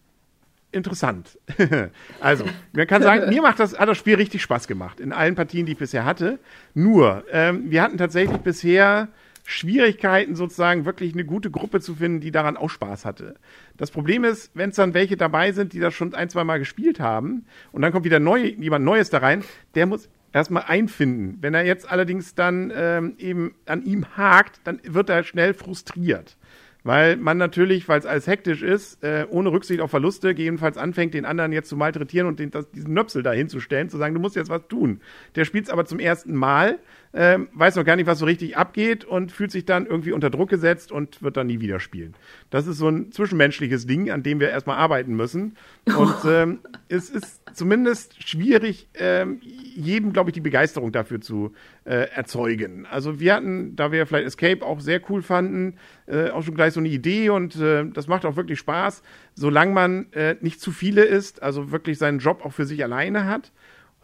interessant. 0.73 1.37
also, 2.19 2.45
man 2.73 2.87
kann 2.87 3.01
sagen, 3.01 3.29
mir 3.33 3.41
macht 3.41 3.59
das, 3.59 3.77
hat 3.77 3.87
das 3.87 3.97
Spiel 3.97 4.15
richtig 4.15 4.41
Spaß 4.41 4.67
gemacht, 4.67 4.99
in 4.99 5.11
allen 5.11 5.35
Partien, 5.35 5.65
die 5.65 5.73
ich 5.73 5.77
bisher 5.77 6.05
hatte. 6.05 6.39
Nur, 6.73 7.23
ähm, 7.31 7.69
wir 7.69 7.81
hatten 7.81 7.97
tatsächlich 7.97 8.37
bisher 8.39 9.09
Schwierigkeiten, 9.45 10.35
sozusagen 10.35 10.85
wirklich 10.85 11.13
eine 11.13 11.25
gute 11.25 11.51
Gruppe 11.51 11.81
zu 11.81 11.95
finden, 11.95 12.21
die 12.21 12.31
daran 12.31 12.55
auch 12.55 12.69
Spaß 12.69 13.03
hatte. 13.05 13.35
Das 13.75 13.91
Problem 13.91 14.23
ist, 14.23 14.51
wenn 14.53 14.69
es 14.69 14.77
dann 14.77 14.93
welche 14.93 15.17
dabei 15.17 15.51
sind, 15.51 15.73
die 15.73 15.79
das 15.79 15.93
schon 15.93 16.13
ein, 16.13 16.29
zwei 16.29 16.43
Mal 16.43 16.59
gespielt 16.59 16.99
haben, 16.99 17.45
und 17.71 17.81
dann 17.81 17.91
kommt 17.91 18.05
wieder 18.05 18.19
neu, 18.19 18.39
jemand 18.39 18.85
Neues 18.85 19.09
da 19.09 19.17
rein, 19.17 19.43
der 19.75 19.85
muss 19.85 20.09
erstmal 20.31 20.63
einfinden. 20.63 21.37
Wenn 21.41 21.53
er 21.53 21.65
jetzt 21.65 21.89
allerdings 21.89 22.35
dann 22.35 22.71
ähm, 22.75 23.15
eben 23.17 23.55
an 23.65 23.83
ihm 23.83 24.05
hakt, 24.15 24.61
dann 24.63 24.79
wird 24.83 25.09
er 25.09 25.23
schnell 25.23 25.53
frustriert 25.53 26.37
weil 26.83 27.17
man 27.17 27.37
natürlich, 27.37 27.87
weil 27.87 27.99
es 27.99 28.05
alles 28.05 28.27
hektisch 28.27 28.61
ist, 28.61 29.03
äh, 29.03 29.25
ohne 29.29 29.51
Rücksicht 29.51 29.79
auf 29.79 29.91
Verluste, 29.91 30.29
gegebenenfalls 30.29 30.77
anfängt, 30.77 31.13
den 31.13 31.25
anderen 31.25 31.51
jetzt 31.51 31.69
zu 31.69 31.77
malträtieren 31.77 32.27
und 32.27 32.39
den, 32.39 32.51
das, 32.51 32.69
diesen 32.71 32.93
Nöpsel 32.93 33.23
da 33.23 33.31
hinzustellen, 33.31 33.89
zu 33.89 33.97
sagen, 33.97 34.13
du 34.13 34.19
musst 34.19 34.35
jetzt 34.35 34.49
was 34.49 34.67
tun. 34.67 35.01
Der 35.35 35.45
spielt 35.45 35.65
es 35.65 35.69
aber 35.69 35.85
zum 35.85 35.99
ersten 35.99 36.35
Mal, 36.35 36.79
äh, 37.13 37.39
weiß 37.53 37.75
noch 37.75 37.85
gar 37.85 37.95
nicht, 37.95 38.07
was 38.07 38.19
so 38.19 38.25
richtig 38.25 38.57
abgeht 38.57 39.05
und 39.05 39.31
fühlt 39.31 39.51
sich 39.51 39.65
dann 39.65 39.85
irgendwie 39.85 40.11
unter 40.11 40.29
Druck 40.29 40.49
gesetzt 40.49 40.91
und 40.91 41.21
wird 41.21 41.37
dann 41.37 41.47
nie 41.47 41.59
wieder 41.59 41.79
spielen. 41.79 42.15
Das 42.49 42.67
ist 42.67 42.77
so 42.77 42.89
ein 42.89 43.11
zwischenmenschliches 43.11 43.85
Ding, 43.85 44.11
an 44.11 44.23
dem 44.23 44.39
wir 44.39 44.49
erstmal 44.49 44.77
arbeiten 44.77 45.15
müssen. 45.15 45.55
Und 45.85 46.15
ähm, 46.27 46.59
es 46.89 47.09
ist 47.09 47.41
zumindest 47.53 48.27
schwierig, 48.27 48.87
ähm, 48.95 49.39
jedem, 49.43 50.11
glaube 50.11 50.31
ich, 50.31 50.33
die 50.33 50.41
Begeisterung 50.41 50.91
dafür 50.91 51.21
zu 51.21 51.53
äh, 51.85 52.09
erzeugen. 52.15 52.87
Also 52.87 53.19
wir 53.19 53.35
hatten, 53.35 53.75
da 53.75 53.91
wir 53.91 54.07
vielleicht 54.07 54.25
Escape 54.25 54.65
auch 54.65 54.79
sehr 54.79 54.99
cool 55.09 55.21
fanden, 55.21 55.75
äh, 56.07 56.31
auch 56.31 56.43
schon 56.43 56.55
gleich 56.55 56.73
so 56.73 56.79
eine 56.79 56.89
Idee 56.89 57.29
und 57.29 57.55
äh, 57.57 57.85
das 57.85 58.07
macht 58.07 58.25
auch 58.25 58.35
wirklich 58.35 58.57
Spaß, 58.57 59.03
solange 59.35 59.73
man 59.73 60.11
äh, 60.13 60.35
nicht 60.41 60.59
zu 60.59 60.71
viele 60.71 61.03
ist, 61.03 61.43
also 61.43 61.71
wirklich 61.71 61.99
seinen 61.99 62.19
Job 62.19 62.43
auch 62.43 62.53
für 62.53 62.65
sich 62.65 62.83
alleine 62.83 63.25
hat. 63.25 63.51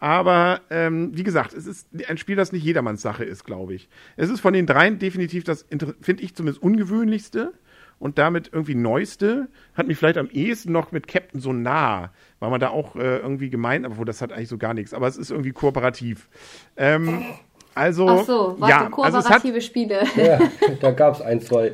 Aber 0.00 0.62
ähm, 0.70 1.10
wie 1.16 1.22
gesagt, 1.22 1.52
es 1.52 1.66
ist 1.66 1.88
ein 2.08 2.16
Spiel, 2.16 2.34
das 2.34 2.52
nicht 2.52 2.64
jedermanns 2.64 3.02
Sache 3.02 3.22
ist, 3.22 3.44
glaube 3.44 3.74
ich. 3.74 3.88
Es 4.16 4.30
ist 4.30 4.40
von 4.40 4.54
den 4.54 4.66
dreien 4.66 4.98
definitiv 4.98 5.44
das, 5.44 5.66
finde 6.00 6.22
ich 6.22 6.34
zumindest 6.34 6.62
ungewöhnlichste 6.62 7.52
und 7.98 8.16
damit 8.16 8.48
irgendwie 8.52 8.74
neueste. 8.74 9.48
Hat 9.74 9.86
mich 9.86 9.98
vielleicht 9.98 10.16
am 10.16 10.30
ehesten 10.30 10.72
noch 10.72 10.90
mit 10.90 11.06
Captain 11.06 11.38
so 11.38 11.52
nah, 11.52 12.12
weil 12.38 12.50
man 12.50 12.60
da 12.60 12.70
auch 12.70 12.96
äh, 12.96 13.18
irgendwie 13.18 13.50
gemeint, 13.50 13.84
aber 13.84 14.02
das 14.06 14.22
hat 14.22 14.32
eigentlich 14.32 14.48
so 14.48 14.56
gar 14.56 14.72
nichts. 14.72 14.94
Aber 14.94 15.06
es 15.06 15.18
ist 15.18 15.30
irgendwie 15.30 15.52
kooperativ. 15.52 16.30
Ähm, 16.78 17.22
also, 17.80 18.08
Ach 18.08 18.24
so, 18.24 18.56
warte, 18.58 18.74
ja, 18.74 18.90
kooperative 18.90 19.16
also 19.16 19.54
hat, 19.56 19.62
Spiele. 19.62 20.02
Ja, 20.16 20.38
da 20.80 20.90
gab 20.90 21.14
es 21.14 21.22
ein, 21.22 21.40
zwei. 21.40 21.72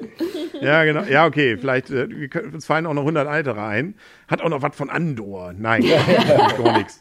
Ja, 0.61 0.85
genau. 0.85 1.03
Ja, 1.03 1.27
okay, 1.27 1.57
vielleicht, 1.57 1.91
äh, 1.91 2.07
uns 2.53 2.65
fallen 2.65 2.87
auch 2.87 2.95
noch 2.95 3.03
100 3.03 3.27
alte 3.27 3.57
ein. 3.57 3.95
Hat 4.29 4.41
auch 4.41 4.49
noch 4.49 4.63
was 4.63 4.77
von 4.77 4.89
Andor. 4.89 5.53
Nein, 5.53 5.83
gar 6.57 6.79
nichts. 6.79 7.01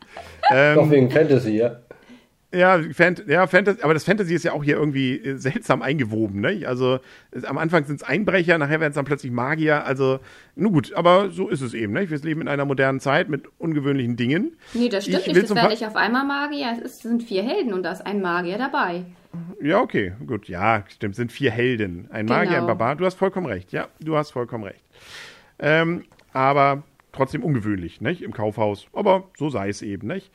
Ähm, 0.52 0.76
Doch 0.76 0.90
wegen 0.90 1.12
Fantasy, 1.12 1.58
ja. 1.58 1.78
Ja, 2.56 2.82
Fant 2.94 3.26
ja, 3.28 3.48
Fantasy, 3.48 3.82
aber 3.82 3.94
das 3.94 4.04
Fantasy 4.04 4.34
ist 4.34 4.44
ja 4.44 4.54
auch 4.54 4.64
hier 4.64 4.78
irgendwie 4.78 5.18
äh, 5.18 5.38
seltsam 5.38 5.82
eingewoben, 5.82 6.40
ne? 6.40 6.64
Also 6.66 7.00
es, 7.32 7.44
am 7.44 7.58
Anfang 7.58 7.84
sind 7.86 8.02
es 8.02 8.04
Einbrecher, 8.04 8.58
nachher 8.58 8.80
werden 8.80 8.92
es 8.92 8.96
dann 8.96 9.06
plötzlich 9.06 9.32
Magier. 9.32 9.86
Also, 9.86 10.20
nun 10.56 10.72
gut, 10.72 10.94
aber 10.94 11.30
so 11.30 11.50
ist 11.50 11.62
es 11.62 11.74
eben, 11.74 11.94
ne? 11.94 12.10
Wir 12.10 12.18
leben 12.20 12.42
in 12.42 12.48
einer 12.48 12.66
modernen 12.66 13.00
Zeit 13.00 13.30
mit 13.30 13.44
ungewöhnlichen 13.58 14.16
Dingen. 14.16 14.56
Nee, 14.74 14.90
das 14.90 15.04
stimmt 15.04 15.20
ich 15.22 15.28
nicht. 15.28 15.38
Es 15.38 15.56
werden 15.56 15.70
nicht 15.70 15.86
auf 15.86 15.96
einmal 15.96 16.26
Magier. 16.26 16.80
Es 16.84 17.00
sind 17.00 17.24
vier 17.24 17.44
Helden 17.44 17.74
und 17.74 17.84
da 17.84 17.92
ist 17.92 18.06
ein 18.06 18.22
Magier 18.22 18.58
dabei. 18.58 19.04
Ja, 19.62 19.82
okay, 19.82 20.14
gut. 20.26 20.48
Ja, 20.48 20.84
stimmt. 20.88 21.12
Es 21.12 21.18
sind 21.18 21.32
vier 21.32 21.52
Helden. 21.52 22.08
Ein 22.12 22.26
Magier, 22.26 22.52
genau. 22.52 22.62
ein 22.62 22.68
Barbar. 22.68 22.96
Du 22.96 23.06
hast 23.06 23.16
vollkommen 23.16 23.48
recht. 23.48 23.72
Ja, 23.74 23.90
du 24.00 24.16
hast 24.16 24.32
vollkommen 24.32 24.64
recht. 24.64 24.84
Ähm, 25.60 26.06
aber 26.32 26.84
trotzdem 27.12 27.44
ungewöhnlich, 27.44 28.02
nicht? 28.02 28.22
Im 28.22 28.34
Kaufhaus. 28.34 28.88
Aber 28.94 29.26
so 29.38 29.50
sei 29.50 29.70
es 29.70 29.82
eben, 29.82 30.08
nicht? 30.08 30.32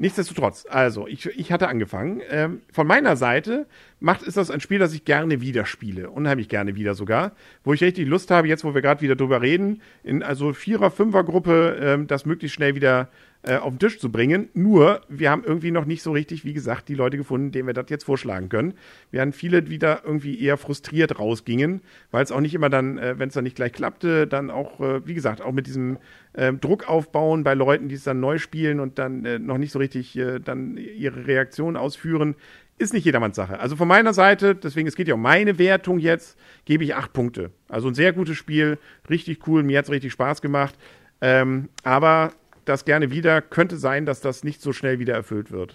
Nichtsdestotrotz, 0.00 0.64
also 0.70 1.08
ich, 1.08 1.26
ich 1.26 1.50
hatte 1.50 1.66
angefangen. 1.66 2.22
Ähm, 2.30 2.62
von 2.72 2.86
meiner 2.86 3.16
Seite 3.16 3.66
macht 3.98 4.22
ist 4.22 4.36
das 4.36 4.48
ein 4.48 4.60
Spiel, 4.60 4.78
das 4.78 4.94
ich 4.94 5.04
gerne 5.04 5.40
wieder 5.40 5.66
spiele, 5.66 6.10
unheimlich 6.10 6.48
gerne 6.48 6.76
wieder 6.76 6.94
sogar, 6.94 7.32
wo 7.64 7.74
ich 7.74 7.82
richtig 7.82 8.06
Lust 8.06 8.30
habe, 8.30 8.46
jetzt 8.46 8.62
wo 8.62 8.74
wir 8.74 8.80
gerade 8.80 9.00
wieder 9.00 9.16
drüber 9.16 9.42
reden, 9.42 9.82
in 10.04 10.22
also 10.22 10.52
Vierer, 10.52 10.92
Fünfer 10.92 11.24
Gruppe 11.24 11.76
ähm, 11.80 12.06
das 12.06 12.26
möglichst 12.26 12.54
schnell 12.54 12.76
wieder 12.76 13.08
äh, 13.42 13.56
auf 13.56 13.72
den 13.72 13.78
Tisch 13.78 13.98
zu 13.98 14.10
bringen. 14.10 14.48
Nur, 14.54 15.00
wir 15.08 15.30
haben 15.30 15.44
irgendwie 15.44 15.70
noch 15.70 15.84
nicht 15.84 16.02
so 16.02 16.12
richtig, 16.12 16.44
wie 16.44 16.52
gesagt, 16.52 16.88
die 16.88 16.94
Leute 16.94 17.16
gefunden, 17.16 17.52
denen 17.52 17.66
wir 17.66 17.74
das 17.74 17.86
jetzt 17.88 18.04
vorschlagen 18.04 18.48
können. 18.48 18.74
Wir 19.10 19.20
haben 19.20 19.32
viele, 19.32 19.62
die 19.62 19.78
da 19.78 20.00
irgendwie 20.04 20.40
eher 20.40 20.56
frustriert 20.56 21.18
rausgingen, 21.18 21.80
weil 22.10 22.24
es 22.24 22.32
auch 22.32 22.40
nicht 22.40 22.54
immer 22.54 22.68
dann, 22.68 22.98
äh, 22.98 23.18
wenn 23.18 23.28
es 23.28 23.34
dann 23.34 23.44
nicht 23.44 23.56
gleich 23.56 23.72
klappte, 23.72 24.26
dann 24.26 24.50
auch, 24.50 24.80
äh, 24.80 25.06
wie 25.06 25.14
gesagt, 25.14 25.40
auch 25.40 25.52
mit 25.52 25.66
diesem 25.66 25.98
äh, 26.32 26.52
Druck 26.52 26.88
aufbauen 26.88 27.44
bei 27.44 27.54
Leuten, 27.54 27.88
die 27.88 27.94
es 27.94 28.04
dann 28.04 28.20
neu 28.20 28.38
spielen 28.38 28.80
und 28.80 28.98
dann 28.98 29.24
äh, 29.24 29.38
noch 29.38 29.58
nicht 29.58 29.72
so 29.72 29.78
richtig 29.78 30.16
äh, 30.18 30.40
dann 30.40 30.76
ihre 30.76 31.26
Reaktion 31.26 31.76
ausführen, 31.76 32.34
ist 32.78 32.92
nicht 32.92 33.04
jedermanns 33.04 33.36
Sache. 33.36 33.58
Also 33.60 33.76
von 33.76 33.88
meiner 33.88 34.14
Seite, 34.14 34.54
deswegen, 34.54 34.88
es 34.88 34.94
geht 34.94 35.08
ja 35.08 35.14
um 35.14 35.22
meine 35.22 35.58
Wertung 35.58 35.98
jetzt, 35.98 36.38
gebe 36.64 36.84
ich 36.84 36.94
acht 36.94 37.12
Punkte. 37.12 37.50
Also 37.68 37.88
ein 37.88 37.94
sehr 37.94 38.12
gutes 38.12 38.36
Spiel, 38.36 38.78
richtig 39.10 39.46
cool, 39.46 39.62
mir 39.62 39.78
hat 39.78 39.86
es 39.86 39.90
richtig 39.90 40.12
Spaß 40.12 40.42
gemacht. 40.42 40.76
Ähm, 41.20 41.68
aber 41.82 42.32
das 42.68 42.84
gerne 42.84 43.10
wieder. 43.10 43.40
Könnte 43.40 43.76
sein, 43.76 44.06
dass 44.06 44.20
das 44.20 44.44
nicht 44.44 44.60
so 44.60 44.72
schnell 44.72 44.98
wieder 44.98 45.14
erfüllt 45.14 45.50
wird. 45.50 45.74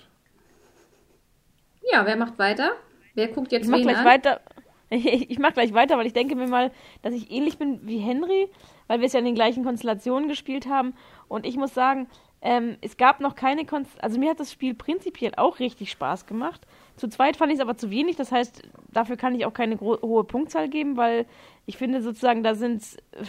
Ja, 1.92 2.06
wer 2.06 2.16
macht 2.16 2.40
weiter? 2.40 2.74
Wer 3.14 3.28
guckt 3.28 3.52
jetzt 3.52 3.66
ich 3.66 3.70
mach 3.70 3.82
gleich 3.82 3.98
an? 3.98 4.06
weiter. 4.06 4.42
Ich 4.96 5.40
mache 5.40 5.54
gleich 5.54 5.74
weiter, 5.74 5.98
weil 5.98 6.06
ich 6.06 6.14
denke 6.14 6.36
mir 6.36 6.48
mal, 6.48 6.72
dass 7.02 7.16
ich 7.16 7.32
ähnlich 7.32 7.58
bin 7.58 7.80
wie 7.82 7.98
Henry, 7.98 8.48
weil 8.86 9.00
wir 9.00 9.08
es 9.08 9.14
ja 9.14 9.20
in 9.20 9.26
den 9.26 9.34
gleichen 9.34 9.64
Konstellationen 9.64 10.30
gespielt 10.30 10.68
haben. 10.68 10.94
Und 11.28 11.48
ich 11.48 11.58
muss 11.58 11.74
sagen, 11.74 12.06
ähm, 12.44 12.78
es 12.82 12.98
gab 12.98 13.20
noch 13.20 13.36
keine 13.36 13.66
Konstellation. 13.66 14.04
Also 14.04 14.20
mir 14.20 14.30
hat 14.30 14.40
das 14.40 14.52
Spiel 14.52 14.76
prinzipiell 14.76 15.32
auch 15.36 15.60
richtig 15.60 15.90
Spaß 15.90 16.28
gemacht. 16.28 16.68
Zu 16.96 17.08
zweit 17.08 17.38
fand 17.38 17.52
ich 17.52 17.58
es 17.58 17.62
aber 17.62 17.76
zu 17.76 17.90
wenig. 17.90 18.18
Das 18.18 18.32
heißt, 18.32 18.62
dafür 18.92 19.16
kann 19.16 19.34
ich 19.34 19.46
auch 19.46 19.54
keine 19.54 19.80
hohe 19.80 20.24
Punktzahl 20.26 20.70
geben, 20.70 20.96
weil 20.96 21.26
ich 21.66 21.78
finde 21.78 22.02
sozusagen, 22.02 22.44
da 22.44 22.54
sind 22.54 22.84
da, 22.84 23.24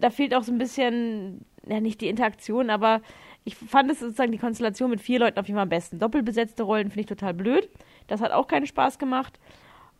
da 0.00 0.10
fehlt 0.10 0.34
auch 0.34 0.42
so 0.42 0.52
ein 0.52 0.58
bisschen 0.58 1.44
ja, 1.66 1.80
nicht 1.80 2.00
die 2.00 2.08
Interaktion, 2.08 2.70
aber 2.70 3.02
ich 3.44 3.54
fand 3.56 3.90
es 3.90 4.00
sozusagen 4.00 4.32
die 4.32 4.38
Konstellation 4.38 4.90
mit 4.90 5.00
vier 5.00 5.18
Leuten 5.18 5.38
auf 5.38 5.46
jeden 5.46 5.56
Fall 5.56 5.64
am 5.64 5.68
besten. 5.70 5.98
Doppelbesetzte 5.98 6.62
Rollen 6.62 6.88
finde 6.88 7.00
ich 7.00 7.06
total 7.06 7.34
blöd. 7.34 7.68
Das 8.06 8.20
hat 8.20 8.32
auch 8.32 8.48
keinen 8.48 8.66
Spaß 8.66 8.98
gemacht. 8.98 9.38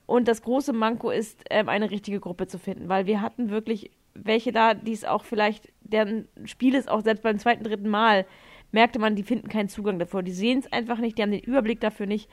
Und 0.07 0.29
das 0.29 0.43
große 0.43 0.73
Manko 0.73 1.11
ist, 1.11 1.45
ähm, 1.51 1.69
eine 1.69 1.91
richtige 1.91 2.21
Gruppe 2.21 2.47
zu 2.47 2.59
finden, 2.59 2.89
weil 2.89 3.07
wir 3.07 3.21
hatten 3.21 3.51
wirklich 3.51 3.91
welche 4.15 4.53
da, 4.53 4.75
die 4.75 4.93
es 4.93 5.05
auch 5.05 5.25
vielleicht, 5.25 5.73
deren 5.83 6.27
Spiel 6.45 6.75
ist 6.75 6.89
auch 6.89 7.01
selbst 7.01 7.23
beim 7.23 7.39
zweiten, 7.39 7.65
dritten 7.65 7.89
Mal, 7.89 8.27
merkte 8.73 8.99
man, 8.99 9.17
die 9.17 9.23
finden 9.23 9.49
keinen 9.49 9.69
Zugang 9.69 9.99
davor. 9.99 10.23
Die 10.23 10.33
sehen 10.33 10.59
es 10.59 10.73
einfach 10.73 10.99
nicht, 10.99 11.17
die 11.17 11.23
haben 11.23 11.31
den 11.31 11.41
Überblick 11.41 11.81
dafür 11.81 12.07
nicht. 12.07 12.29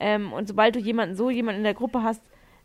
Ähm, 0.00 0.32
und 0.32 0.48
sobald 0.48 0.76
du 0.76 0.80
jemanden 0.80 1.16
so, 1.16 1.30
jemanden 1.30 1.58
in 1.58 1.64
der 1.64 1.74
Gruppe 1.74 2.02
hast, 2.02 2.24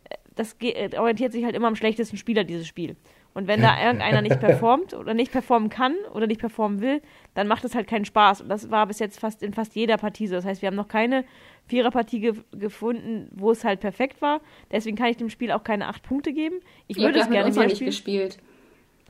äh, 0.09 0.15
das 0.35 0.55
äh, 0.62 0.97
orientiert 0.97 1.31
sich 1.31 1.43
halt 1.43 1.55
immer 1.55 1.67
am 1.67 1.75
schlechtesten 1.75 2.17
Spieler, 2.17 2.43
dieses 2.43 2.67
Spiel. 2.67 2.95
Und 3.33 3.47
wenn 3.47 3.61
da 3.61 3.83
irgendeiner 3.83 4.21
nicht 4.21 4.39
performt 4.39 4.93
oder 4.93 5.13
nicht 5.13 5.31
performen 5.31 5.69
kann 5.69 5.95
oder 6.13 6.27
nicht 6.27 6.39
performen 6.39 6.81
will, 6.81 7.01
dann 7.33 7.47
macht 7.47 7.65
es 7.65 7.73
halt 7.73 7.87
keinen 7.87 8.05
Spaß. 8.05 8.41
Und 8.41 8.49
das 8.49 8.69
war 8.69 8.85
bis 8.87 8.99
jetzt 8.99 9.19
fast 9.19 9.41
in 9.41 9.53
fast 9.53 9.75
jeder 9.75 9.97
Partie 9.97 10.27
so. 10.27 10.35
Das 10.35 10.45
heißt, 10.45 10.61
wir 10.61 10.67
haben 10.67 10.75
noch 10.75 10.87
keine 10.87 11.25
Viererpartie 11.67 12.19
ge 12.19 12.33
gefunden, 12.51 13.29
wo 13.31 13.51
es 13.51 13.63
halt 13.63 13.79
perfekt 13.79 14.21
war. 14.21 14.41
Deswegen 14.71 14.97
kann 14.97 15.07
ich 15.07 15.17
dem 15.17 15.29
Spiel 15.29 15.51
auch 15.51 15.63
keine 15.63 15.87
acht 15.87 16.03
Punkte 16.03 16.33
geben. 16.33 16.59
Ich 16.87 16.97
ja, 16.97 17.03
würde 17.03 17.19
es 17.19 17.29
gerne 17.29 17.55
wieder 17.55 17.69
spielen. 17.69 17.89
gespielt. 17.89 18.37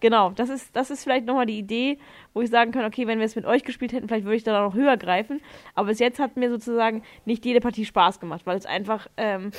Genau, 0.03 0.31
das 0.31 0.49
ist, 0.49 0.75
das 0.75 0.91
ist 0.91 1.03
vielleicht 1.03 1.25
nochmal 1.25 1.45
die 1.45 1.57
Idee, 1.57 1.97
wo 2.33 2.41
ich 2.41 2.49
sagen 2.49 2.73
kann, 2.73 2.83
okay, 2.83 3.07
wenn 3.07 3.19
wir 3.19 3.25
es 3.25 3.37
mit 3.37 3.45
euch 3.45 3.63
gespielt 3.63 3.93
hätten, 3.93 4.09
vielleicht 4.09 4.25
würde 4.25 4.35
ich 4.35 4.43
da 4.43 4.61
noch 4.61 4.73
höher 4.73 4.97
greifen. 4.97 5.39
Aber 5.75 5.87
bis 5.87 5.99
jetzt 5.99 6.19
hat 6.19 6.35
mir 6.35 6.49
sozusagen 6.49 7.03
nicht 7.23 7.45
jede 7.45 7.61
Partie 7.61 7.85
Spaß 7.85 8.19
gemacht, 8.19 8.41
weil 8.43 8.57
es 8.57 8.65
einfach 8.65 9.07
ähm, 9.15 9.51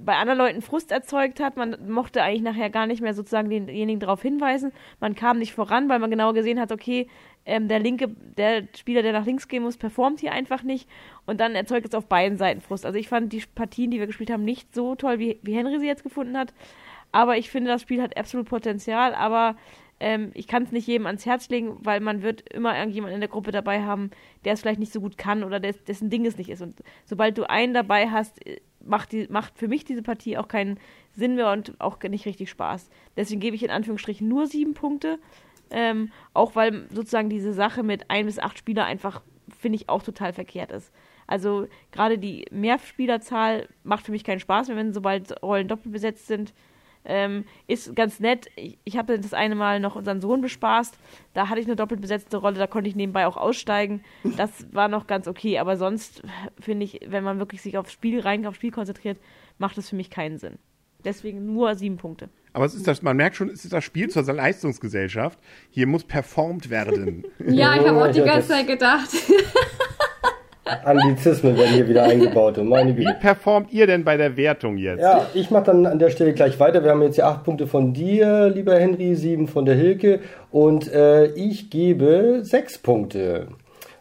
bei 0.00 0.16
anderen 0.16 0.40
Leuten 0.40 0.60
Frust 0.60 0.90
erzeugt 0.90 1.38
hat. 1.38 1.56
Man 1.56 1.88
mochte 1.88 2.20
eigentlich 2.20 2.42
nachher 2.42 2.68
gar 2.68 2.88
nicht 2.88 3.00
mehr 3.00 3.14
sozusagen 3.14 3.48
denjenigen 3.48 4.00
darauf 4.00 4.20
hinweisen. 4.20 4.72
Man 4.98 5.14
kam 5.14 5.38
nicht 5.38 5.54
voran, 5.54 5.88
weil 5.88 6.00
man 6.00 6.10
genau 6.10 6.32
gesehen 6.32 6.58
hat, 6.58 6.72
okay, 6.72 7.06
ähm, 7.46 7.68
der 7.68 7.78
linke, 7.78 8.08
der 8.08 8.64
Spieler, 8.76 9.02
der 9.02 9.12
nach 9.12 9.24
links 9.24 9.46
gehen 9.46 9.62
muss, 9.62 9.76
performt 9.76 10.18
hier 10.18 10.32
einfach 10.32 10.64
nicht. 10.64 10.88
Und 11.26 11.38
dann 11.38 11.54
erzeugt 11.54 11.86
es 11.86 11.94
auf 11.94 12.06
beiden 12.06 12.38
Seiten 12.38 12.60
Frust. 12.60 12.84
Also 12.84 12.98
ich 12.98 13.06
fand 13.06 13.32
die 13.32 13.44
Partien, 13.54 13.92
die 13.92 14.00
wir 14.00 14.08
gespielt 14.08 14.32
haben, 14.32 14.44
nicht 14.44 14.74
so 14.74 14.96
toll, 14.96 15.20
wie, 15.20 15.38
wie 15.42 15.54
Henry 15.54 15.78
sie 15.78 15.86
jetzt 15.86 16.02
gefunden 16.02 16.36
hat. 16.36 16.52
Aber 17.12 17.36
ich 17.36 17.50
finde, 17.50 17.70
das 17.70 17.82
Spiel 17.82 18.02
hat 18.02 18.16
absolut 18.16 18.48
Potenzial. 18.48 19.14
Aber 19.14 19.54
ähm, 20.02 20.32
ich 20.34 20.48
kann 20.48 20.64
es 20.64 20.72
nicht 20.72 20.88
jedem 20.88 21.06
ans 21.06 21.24
Herz 21.24 21.48
legen, 21.48 21.78
weil 21.80 22.00
man 22.00 22.22
wird 22.22 22.52
immer 22.52 22.76
irgendjemanden 22.76 23.14
in 23.14 23.20
der 23.20 23.30
Gruppe 23.30 23.52
dabei 23.52 23.84
haben, 23.84 24.10
der 24.44 24.54
es 24.54 24.60
vielleicht 24.60 24.80
nicht 24.80 24.92
so 24.92 25.00
gut 25.00 25.16
kann 25.16 25.44
oder 25.44 25.60
des, 25.60 25.84
dessen 25.84 26.10
Ding 26.10 26.26
es 26.26 26.36
nicht 26.36 26.50
ist. 26.50 26.60
Und 26.60 26.82
sobald 27.04 27.38
du 27.38 27.48
einen 27.48 27.72
dabei 27.72 28.10
hast, 28.10 28.44
äh, 28.44 28.60
macht, 28.84 29.12
die, 29.12 29.28
macht 29.28 29.56
für 29.56 29.68
mich 29.68 29.84
diese 29.84 30.02
Partie 30.02 30.36
auch 30.36 30.48
keinen 30.48 30.80
Sinn 31.12 31.36
mehr 31.36 31.52
und 31.52 31.80
auch 31.80 32.02
nicht 32.02 32.26
richtig 32.26 32.50
Spaß. 32.50 32.90
Deswegen 33.16 33.40
gebe 33.40 33.54
ich 33.54 33.62
in 33.62 33.70
Anführungsstrichen 33.70 34.26
nur 34.26 34.48
sieben 34.48 34.74
Punkte. 34.74 35.20
Ähm, 35.70 36.10
auch 36.34 36.56
weil 36.56 36.86
sozusagen 36.90 37.30
diese 37.30 37.52
Sache 37.54 37.84
mit 37.84 38.10
ein 38.10 38.26
bis 38.26 38.40
acht 38.40 38.58
Spieler 38.58 38.84
einfach, 38.84 39.22
finde 39.56 39.76
ich, 39.76 39.88
auch 39.88 40.02
total 40.02 40.32
verkehrt 40.32 40.72
ist. 40.72 40.92
Also 41.28 41.68
gerade 41.92 42.18
die 42.18 42.44
Mehrspielerzahl 42.50 43.68
macht 43.84 44.04
für 44.04 44.12
mich 44.12 44.24
keinen 44.24 44.40
Spaß 44.40 44.68
mehr, 44.68 44.76
wenn 44.76 44.92
sobald 44.92 45.42
Rollen 45.42 45.68
doppelt 45.68 45.92
besetzt 45.92 46.26
sind. 46.26 46.52
Ähm, 47.04 47.44
ist 47.66 47.94
ganz 47.96 48.20
nett. 48.20 48.48
Ich, 48.56 48.78
ich 48.84 48.96
habe 48.96 49.18
das 49.18 49.34
eine 49.34 49.54
Mal 49.54 49.80
noch 49.80 49.96
unseren 49.96 50.20
Sohn 50.20 50.40
bespaßt. 50.40 50.96
Da 51.34 51.48
hatte 51.48 51.60
ich 51.60 51.66
eine 51.66 51.76
doppelt 51.76 52.00
besetzte 52.00 52.36
Rolle, 52.36 52.58
da 52.58 52.66
konnte 52.66 52.88
ich 52.88 52.96
nebenbei 52.96 53.26
auch 53.26 53.36
aussteigen. 53.36 54.02
Das 54.36 54.66
war 54.72 54.88
noch 54.88 55.06
ganz 55.06 55.26
okay, 55.26 55.58
aber 55.58 55.76
sonst 55.76 56.22
finde 56.60 56.84
ich, 56.84 57.00
wenn 57.06 57.24
man 57.24 57.38
wirklich 57.38 57.62
sich 57.62 57.76
aufs 57.78 57.92
Spiel 57.92 58.20
rein, 58.20 58.46
aufs 58.46 58.56
Spiel 58.56 58.70
konzentriert, 58.70 59.18
macht 59.58 59.76
das 59.78 59.88
für 59.88 59.96
mich 59.96 60.10
keinen 60.10 60.38
Sinn. 60.38 60.58
Deswegen 61.04 61.52
nur 61.52 61.74
sieben 61.74 61.96
Punkte. 61.96 62.28
Aber 62.52 62.64
es 62.64 62.74
ist 62.74 62.86
das, 62.86 63.02
man 63.02 63.16
merkt 63.16 63.36
schon, 63.36 63.48
es 63.48 63.64
ist 63.64 63.72
das 63.72 63.82
Spiel 63.82 64.08
zur 64.10 64.22
Leistungsgesellschaft. 64.22 65.38
Hier 65.70 65.86
muss 65.86 66.04
performt 66.04 66.70
werden. 66.70 67.24
ja, 67.46 67.74
ich 67.74 67.88
habe 67.88 68.04
auch 68.04 68.12
die 68.12 68.20
ganze 68.20 68.48
Zeit 68.48 68.66
gedacht. 68.66 69.08
Anglizismen 70.64 71.56
werden 71.56 71.74
hier 71.74 71.88
wieder 71.88 72.04
eingebaut. 72.04 72.58
Und 72.58 72.68
meine 72.68 72.96
Wie 72.96 73.12
performt 73.20 73.72
ihr 73.72 73.86
denn 73.86 74.04
bei 74.04 74.16
der 74.16 74.36
Wertung 74.36 74.76
jetzt? 74.76 75.00
Ja, 75.00 75.26
ich 75.34 75.50
mache 75.50 75.64
dann 75.64 75.86
an 75.86 75.98
der 75.98 76.10
Stelle 76.10 76.32
gleich 76.32 76.60
weiter. 76.60 76.84
Wir 76.84 76.92
haben 76.92 77.02
jetzt 77.02 77.16
ja 77.16 77.28
acht 77.28 77.44
Punkte 77.44 77.66
von 77.66 77.92
dir, 77.92 78.48
lieber 78.48 78.78
Henry, 78.78 79.14
sieben 79.16 79.48
von 79.48 79.64
der 79.64 79.74
Hilke 79.74 80.20
und 80.50 80.92
äh, 80.92 81.26
ich 81.32 81.70
gebe 81.70 82.40
sechs 82.42 82.78
Punkte. 82.78 83.48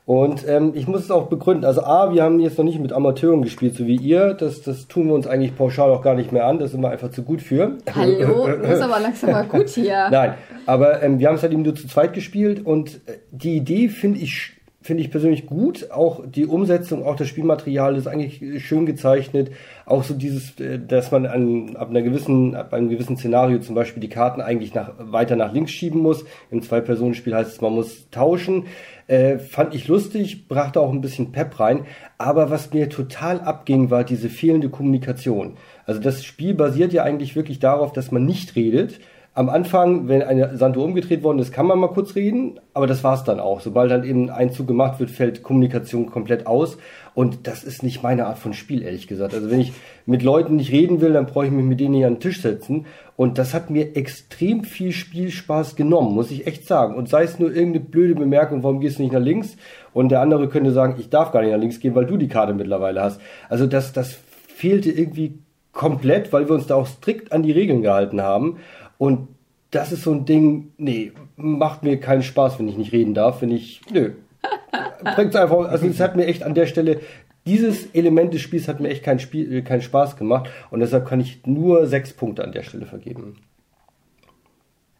Und 0.05 0.47
ähm, 0.47 0.73
ich 0.75 0.87
muss 0.87 1.01
es 1.01 1.11
auch 1.11 1.27
begründen. 1.27 1.63
Also 1.63 1.83
A, 1.83 2.13
wir 2.13 2.23
haben 2.23 2.39
jetzt 2.39 2.57
noch 2.57 2.65
nicht 2.65 2.79
mit 2.79 2.91
Amateuren 2.91 3.43
gespielt, 3.43 3.75
so 3.75 3.85
wie 3.85 3.95
ihr. 3.95 4.33
Das, 4.33 4.61
das 4.61 4.87
tun 4.87 5.07
wir 5.07 5.13
uns 5.13 5.25
eigentlich 5.25 5.55
pauschal 5.55 5.89
auch 5.91 6.01
gar 6.01 6.15
nicht 6.15 6.31
mehr 6.31 6.45
an. 6.45 6.59
Das 6.59 6.71
sind 6.71 6.81
wir 6.81 6.89
einfach 6.89 7.11
zu 7.11 7.23
gut 7.23 7.41
für. 7.41 7.77
Hallo, 7.95 8.47
du 8.61 8.67
bist 8.67 8.81
aber 8.81 8.99
langsam 8.99 9.31
mal 9.31 9.45
gut 9.45 9.69
hier. 9.69 10.09
Nein, 10.11 10.33
aber 10.65 11.01
ähm, 11.01 11.19
wir 11.19 11.27
haben 11.27 11.35
es 11.35 11.43
halt 11.43 11.53
eben 11.53 11.61
nur 11.61 11.75
zu 11.75 11.87
zweit 11.87 12.13
gespielt 12.13 12.65
und 12.65 12.95
äh, 13.07 13.19
die 13.31 13.55
Idee 13.55 13.89
finde 13.89 14.19
ich 14.19 14.60
finde 14.81 15.03
ich 15.03 15.11
persönlich 15.11 15.45
gut. 15.45 15.91
Auch 15.91 16.23
die 16.25 16.45
Umsetzung, 16.45 17.05
auch 17.05 17.15
das 17.15 17.27
Spielmaterial 17.27 17.95
ist 17.95 18.07
eigentlich 18.07 18.63
schön 18.63 18.85
gezeichnet. 18.85 19.51
Auch 19.85 20.03
so 20.03 20.13
dieses, 20.13 20.59
äh, 20.59 20.79
dass 20.79 21.11
man 21.11 21.25
an, 21.25 21.75
ab 21.75 21.89
einer 21.89 22.01
gewissen, 22.01 22.55
ab 22.55 22.73
einem 22.73 22.89
gewissen 22.89 23.17
Szenario 23.17 23.59
zum 23.59 23.75
Beispiel 23.75 24.01
die 24.01 24.09
Karten 24.09 24.41
eigentlich 24.41 24.73
nach, 24.73 24.93
weiter 24.97 25.35
nach 25.35 25.53
links 25.53 25.71
schieben 25.71 26.01
muss. 26.01 26.25
Im 26.49 26.61
Zwei-Personen-Spiel 26.61 27.35
heißt 27.35 27.51
es, 27.51 27.61
man 27.61 27.73
muss 27.73 28.09
tauschen. 28.09 28.65
Äh, 29.07 29.39
fand 29.39 29.75
ich 29.75 29.87
lustig, 29.87 30.47
brachte 30.47 30.79
auch 30.79 30.91
ein 30.91 31.01
bisschen 31.01 31.31
Pep 31.31 31.59
rein. 31.59 31.85
Aber 32.17 32.49
was 32.49 32.73
mir 32.73 32.89
total 32.89 33.41
abging, 33.41 33.91
war 33.91 34.03
diese 34.03 34.29
fehlende 34.29 34.69
Kommunikation. 34.69 35.57
Also 35.85 36.01
das 36.01 36.23
Spiel 36.23 36.53
basiert 36.53 36.93
ja 36.93 37.03
eigentlich 37.03 37.35
wirklich 37.35 37.59
darauf, 37.59 37.93
dass 37.93 38.11
man 38.11 38.25
nicht 38.25 38.55
redet 38.55 38.99
am 39.33 39.47
Anfang, 39.47 40.09
wenn 40.09 40.23
eine 40.23 40.57
Sanduhr 40.57 40.83
umgedreht 40.83 41.23
worden 41.23 41.39
ist, 41.39 41.53
kann 41.53 41.65
man 41.65 41.79
mal 41.79 41.87
kurz 41.87 42.15
reden, 42.15 42.59
aber 42.73 42.85
das 42.85 43.01
war's 43.03 43.23
dann 43.23 43.39
auch. 43.39 43.61
Sobald 43.61 43.89
dann 43.89 44.03
eben 44.03 44.29
ein 44.29 44.51
Zug 44.51 44.67
gemacht 44.67 44.99
wird, 44.99 45.09
fällt 45.09 45.41
Kommunikation 45.41 46.07
komplett 46.07 46.47
aus. 46.47 46.77
Und 47.13 47.47
das 47.47 47.63
ist 47.63 47.81
nicht 47.81 48.03
meine 48.03 48.25
Art 48.25 48.37
von 48.37 48.53
Spiel, 48.53 48.81
ehrlich 48.83 49.07
gesagt. 49.07 49.33
Also 49.33 49.49
wenn 49.49 49.61
ich 49.61 49.71
mit 50.05 50.21
Leuten 50.21 50.57
nicht 50.57 50.71
reden 50.73 50.99
will, 50.99 51.13
dann 51.13 51.27
brauche 51.27 51.45
ich 51.45 51.51
mich 51.51 51.63
mit 51.63 51.79
denen 51.79 51.91
nicht 51.91 52.05
an 52.05 52.15
den 52.15 52.19
Tisch 52.19 52.41
setzen. 52.41 52.85
Und 53.15 53.37
das 53.37 53.53
hat 53.53 53.69
mir 53.69 53.95
extrem 53.95 54.65
viel 54.65 54.91
Spielspaß 54.91 55.77
genommen, 55.77 56.13
muss 56.13 56.31
ich 56.31 56.45
echt 56.45 56.67
sagen. 56.67 56.95
Und 56.95 57.07
sei 57.07 57.23
es 57.23 57.39
nur 57.39 57.53
irgendeine 57.53 57.85
blöde 57.85 58.15
Bemerkung, 58.15 58.63
warum 58.63 58.81
gehst 58.81 58.99
du 58.99 59.03
nicht 59.03 59.13
nach 59.13 59.21
links? 59.21 59.55
Und 59.93 60.09
der 60.09 60.19
andere 60.19 60.49
könnte 60.49 60.71
sagen, 60.71 60.95
ich 60.99 61.09
darf 61.09 61.31
gar 61.31 61.41
nicht 61.41 61.51
nach 61.51 61.59
links 61.59 61.79
gehen, 61.79 61.95
weil 61.95 62.05
du 62.05 62.17
die 62.17 62.27
Karte 62.27 62.53
mittlerweile 62.53 63.01
hast. 63.01 63.21
Also 63.47 63.65
das, 63.65 63.93
das 63.93 64.17
fehlte 64.47 64.91
irgendwie 64.91 65.39
komplett, 65.71 66.33
weil 66.33 66.47
wir 66.49 66.55
uns 66.55 66.67
da 66.67 66.75
auch 66.75 66.87
strikt 66.87 67.31
an 67.31 67.43
die 67.43 67.51
Regeln 67.51 67.81
gehalten 67.81 68.21
haben. 68.21 68.57
Und 69.01 69.29
das 69.71 69.91
ist 69.91 70.03
so 70.03 70.11
ein 70.11 70.25
Ding, 70.25 70.73
nee, 70.77 71.11
macht 71.35 71.81
mir 71.81 71.99
keinen 71.99 72.21
Spaß, 72.21 72.59
wenn 72.59 72.67
ich 72.67 72.77
nicht 72.77 72.91
reden 72.91 73.15
darf, 73.15 73.41
wenn 73.41 73.49
ich, 73.49 73.81
nö. 73.91 74.11
Bringt's 75.15 75.35
einfach, 75.35 75.57
also 75.69 75.87
es 75.87 75.99
hat 75.99 76.15
mir 76.15 76.27
echt 76.27 76.43
an 76.43 76.53
der 76.53 76.67
Stelle, 76.67 76.99
dieses 77.47 77.87
Element 77.95 78.31
des 78.31 78.41
Spiels 78.41 78.67
hat 78.67 78.79
mir 78.79 78.89
echt 78.89 79.01
keinen, 79.01 79.17
Spiel, 79.17 79.51
äh, 79.51 79.61
keinen 79.63 79.81
Spaß 79.81 80.17
gemacht 80.17 80.51
und 80.69 80.81
deshalb 80.81 81.07
kann 81.07 81.19
ich 81.19 81.41
nur 81.47 81.87
sechs 81.87 82.13
Punkte 82.13 82.43
an 82.43 82.51
der 82.51 82.61
Stelle 82.61 82.85
vergeben. 82.85 83.37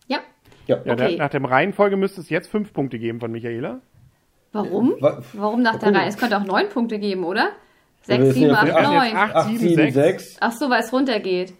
Ja. 0.07 0.21
Ja, 0.65 0.79
ja 0.83 0.93
okay. 0.93 1.17
nach 1.17 1.29
dem 1.29 1.45
Reihenfolge 1.45 1.95
müsste 1.95 2.21
es 2.21 2.31
jetzt 2.31 2.47
fünf 2.47 2.73
Punkte 2.73 2.97
geben 2.97 3.19
von 3.19 3.31
Michaela. 3.31 3.81
Warum? 4.51 4.95
Warum 5.33 5.61
nach 5.61 5.77
der 5.77 5.93
Reihe? 5.93 6.07
Es 6.07 6.17
könnte 6.17 6.39
auch 6.39 6.45
neun 6.45 6.69
Punkte 6.69 6.97
geben, 6.97 7.23
oder? 7.23 7.51
Sechs, 8.01 8.33
sieben, 8.33 8.49
acht, 8.49 8.65
neun. 8.65 9.15
Acht, 9.15 9.59
sieben, 9.59 9.91
sechs. 9.91 10.37
Ach 10.39 10.53
so, 10.53 10.71
weil 10.71 10.79
es 10.79 10.91
runtergeht. 10.91 11.53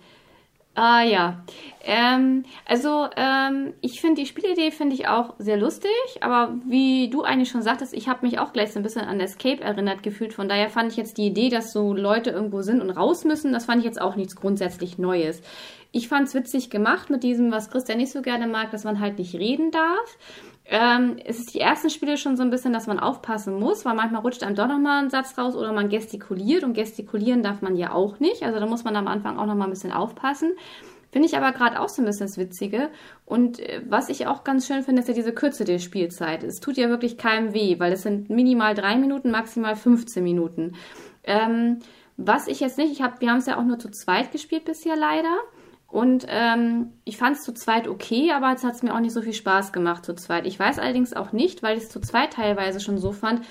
Ah 0.73 1.03
ja. 1.03 1.43
Ähm, 1.83 2.45
also 2.65 3.07
ähm, 3.17 3.73
ich 3.81 3.99
finde 3.99 4.21
die 4.21 4.27
Spielidee 4.27 4.71
finde 4.71 4.95
ich 4.95 5.07
auch 5.07 5.33
sehr 5.37 5.57
lustig, 5.57 5.91
aber 6.21 6.55
wie 6.65 7.09
du 7.09 7.23
eigentlich 7.23 7.49
schon 7.49 7.61
sagtest, 7.61 7.93
ich 7.93 8.07
habe 8.07 8.25
mich 8.25 8.39
auch 8.39 8.53
gleich 8.53 8.71
so 8.71 8.79
ein 8.79 8.83
bisschen 8.83 9.01
an 9.01 9.19
Escape 9.19 9.61
erinnert 9.61 10.01
gefühlt. 10.01 10.33
Von 10.33 10.47
daher 10.47 10.69
fand 10.69 10.91
ich 10.91 10.97
jetzt 10.97 11.17
die 11.17 11.27
Idee, 11.27 11.49
dass 11.49 11.73
so 11.73 11.93
Leute 11.93 12.29
irgendwo 12.29 12.61
sind 12.61 12.81
und 12.81 12.89
raus 12.91 13.25
müssen, 13.25 13.51
das 13.51 13.65
fand 13.65 13.79
ich 13.79 13.85
jetzt 13.85 13.99
auch 13.99 14.15
nichts 14.15 14.37
grundsätzlich 14.37 14.97
Neues. 14.97 15.41
Ich 15.91 16.07
fand 16.07 16.29
es 16.29 16.35
witzig 16.35 16.69
gemacht 16.69 17.09
mit 17.09 17.23
diesem, 17.23 17.51
was 17.51 17.69
Christian 17.69 17.97
nicht 17.97 18.13
so 18.13 18.21
gerne 18.21 18.47
mag, 18.47 18.71
dass 18.71 18.85
man 18.85 19.01
halt 19.01 19.19
nicht 19.19 19.35
reden 19.35 19.71
darf. 19.71 20.17
Ähm, 20.65 21.17
es 21.25 21.39
ist 21.39 21.53
die 21.53 21.59
ersten 21.59 21.89
Spiele 21.89 22.17
schon 22.17 22.37
so 22.37 22.43
ein 22.43 22.49
bisschen, 22.49 22.71
dass 22.71 22.87
man 22.87 22.99
aufpassen 22.99 23.59
muss, 23.59 23.83
weil 23.83 23.95
manchmal 23.95 24.21
rutscht 24.21 24.43
einem 24.43 24.55
doch 24.55 24.67
nochmal 24.67 25.03
ein 25.03 25.09
Satz 25.09 25.37
raus 25.37 25.55
oder 25.55 25.73
man 25.73 25.89
gestikuliert 25.89 26.63
und 26.63 26.73
gestikulieren 26.73 27.43
darf 27.43 27.61
man 27.61 27.75
ja 27.75 27.93
auch 27.93 28.19
nicht. 28.19 28.43
Also 28.43 28.59
da 28.59 28.65
muss 28.65 28.83
man 28.83 28.95
am 28.95 29.07
Anfang 29.07 29.37
auch 29.37 29.45
nochmal 29.45 29.67
ein 29.67 29.71
bisschen 29.71 29.91
aufpassen. 29.91 30.53
Finde 31.11 31.27
ich 31.27 31.35
aber 31.35 31.51
gerade 31.51 31.79
auch 31.81 31.89
so 31.89 32.01
ein 32.01 32.05
bisschen 32.05 32.27
das 32.27 32.37
Witzige. 32.37 32.89
Und 33.25 33.59
äh, 33.59 33.81
was 33.87 34.09
ich 34.09 34.27
auch 34.27 34.43
ganz 34.43 34.65
schön 34.65 34.83
finde, 34.83 35.01
ist 35.01 35.07
ja 35.09 35.13
diese 35.13 35.33
Kürze 35.33 35.65
der 35.65 35.79
Spielzeit. 35.79 36.43
Es 36.43 36.61
tut 36.61 36.77
ja 36.77 36.89
wirklich 36.89 37.17
keinem 37.17 37.53
weh, 37.53 37.79
weil 37.79 37.91
es 37.91 38.03
sind 38.03 38.29
minimal 38.29 38.75
drei 38.75 38.95
Minuten, 38.95 39.29
maximal 39.29 39.75
15 39.75 40.23
Minuten. 40.23 40.75
Ähm, 41.25 41.79
was 42.15 42.47
ich 42.47 42.61
jetzt 42.61 42.77
nicht, 42.77 42.91
ich 42.91 43.01
hab, 43.01 43.19
wir 43.19 43.29
haben 43.29 43.39
es 43.39 43.45
ja 43.45 43.57
auch 43.57 43.63
nur 43.63 43.79
zu 43.79 43.89
zweit 43.91 44.31
gespielt 44.31 44.65
bisher 44.65 44.95
leider. 44.95 45.37
Und 45.91 46.25
ähm, 46.29 46.93
ich 47.03 47.17
fand 47.17 47.35
es 47.35 47.43
zu 47.43 47.53
zweit 47.53 47.89
okay, 47.89 48.31
aber 48.31 48.53
es 48.53 48.63
hat 48.63 48.81
mir 48.81 48.95
auch 48.95 49.01
nicht 49.01 49.13
so 49.13 49.21
viel 49.21 49.33
Spaß 49.33 49.73
gemacht 49.73 50.05
zu 50.05 50.15
zweit. 50.15 50.47
Ich 50.47 50.57
weiß 50.57 50.79
allerdings 50.79 51.13
auch 51.13 51.33
nicht, 51.33 51.63
weil 51.63 51.77
ich 51.77 51.83
es 51.83 51.89
zu 51.89 51.99
zweit 51.99 52.33
teilweise 52.33 52.79
schon 52.79 52.97
so 52.97 53.11
fand. 53.11 53.41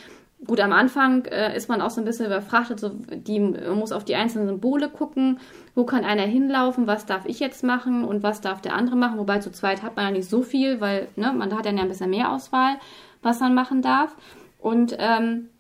Gut, 0.47 0.59
am 0.61 0.73
Anfang 0.73 1.27
äh, 1.27 1.55
ist 1.55 1.69
man 1.69 1.83
auch 1.83 1.91
so 1.91 2.01
ein 2.01 2.07
bisschen 2.07 2.25
überfrachtet, 2.25 2.81
so 2.81 2.89
die, 2.89 3.39
man 3.39 3.79
muss 3.79 3.93
auf 3.93 4.07
die 4.07 4.15
einzelnen 4.15 4.49
Symbole 4.49 4.89
gucken, 4.89 5.39
wo 5.75 5.85
kann 5.85 6.03
einer 6.03 6.23
hinlaufen, 6.23 6.87
was 6.87 7.05
darf 7.05 7.27
ich 7.27 7.41
jetzt 7.41 7.63
machen 7.63 8.05
und 8.05 8.23
was 8.23 8.41
darf 8.41 8.63
der 8.63 8.73
andere 8.73 8.97
machen. 8.97 9.19
Wobei 9.19 9.41
zu 9.41 9.53
zweit 9.53 9.83
hat 9.83 9.97
man 9.97 10.07
ja 10.07 10.11
nicht 10.13 10.31
so 10.31 10.41
viel, 10.41 10.81
weil 10.81 11.09
ne, 11.17 11.35
man 11.35 11.55
hat 11.55 11.67
ja 11.67 11.73
ein 11.73 11.89
bisschen 11.89 12.09
mehr 12.09 12.33
Auswahl, 12.33 12.77
was 13.21 13.41
man 13.41 13.55
machen 13.55 13.83
darf. 13.83 14.17
Und 14.59 14.97
ähm, 14.99 15.51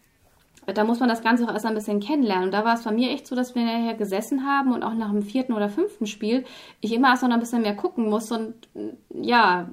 da 0.72 0.84
muss 0.84 1.00
man 1.00 1.08
das 1.08 1.22
Ganze 1.22 1.44
auch 1.44 1.52
erst 1.52 1.66
ein 1.66 1.74
bisschen 1.74 2.00
kennenlernen. 2.00 2.46
Und 2.46 2.52
da 2.52 2.64
war 2.64 2.74
es 2.74 2.84
bei 2.84 2.92
mir 2.92 3.10
echt 3.10 3.26
so, 3.26 3.34
dass 3.36 3.54
wir 3.54 3.64
nachher 3.64 3.94
gesessen 3.94 4.46
haben 4.46 4.72
und 4.72 4.82
auch 4.82 4.94
nach 4.94 5.10
dem 5.10 5.22
vierten 5.22 5.52
oder 5.52 5.68
fünften 5.68 6.06
Spiel 6.06 6.44
ich 6.80 6.92
immer 6.92 7.08
erst 7.08 7.22
noch 7.22 7.30
ein 7.30 7.40
bisschen 7.40 7.62
mehr 7.62 7.74
gucken 7.74 8.08
muss 8.08 8.30
und 8.32 8.54
ja, 9.14 9.68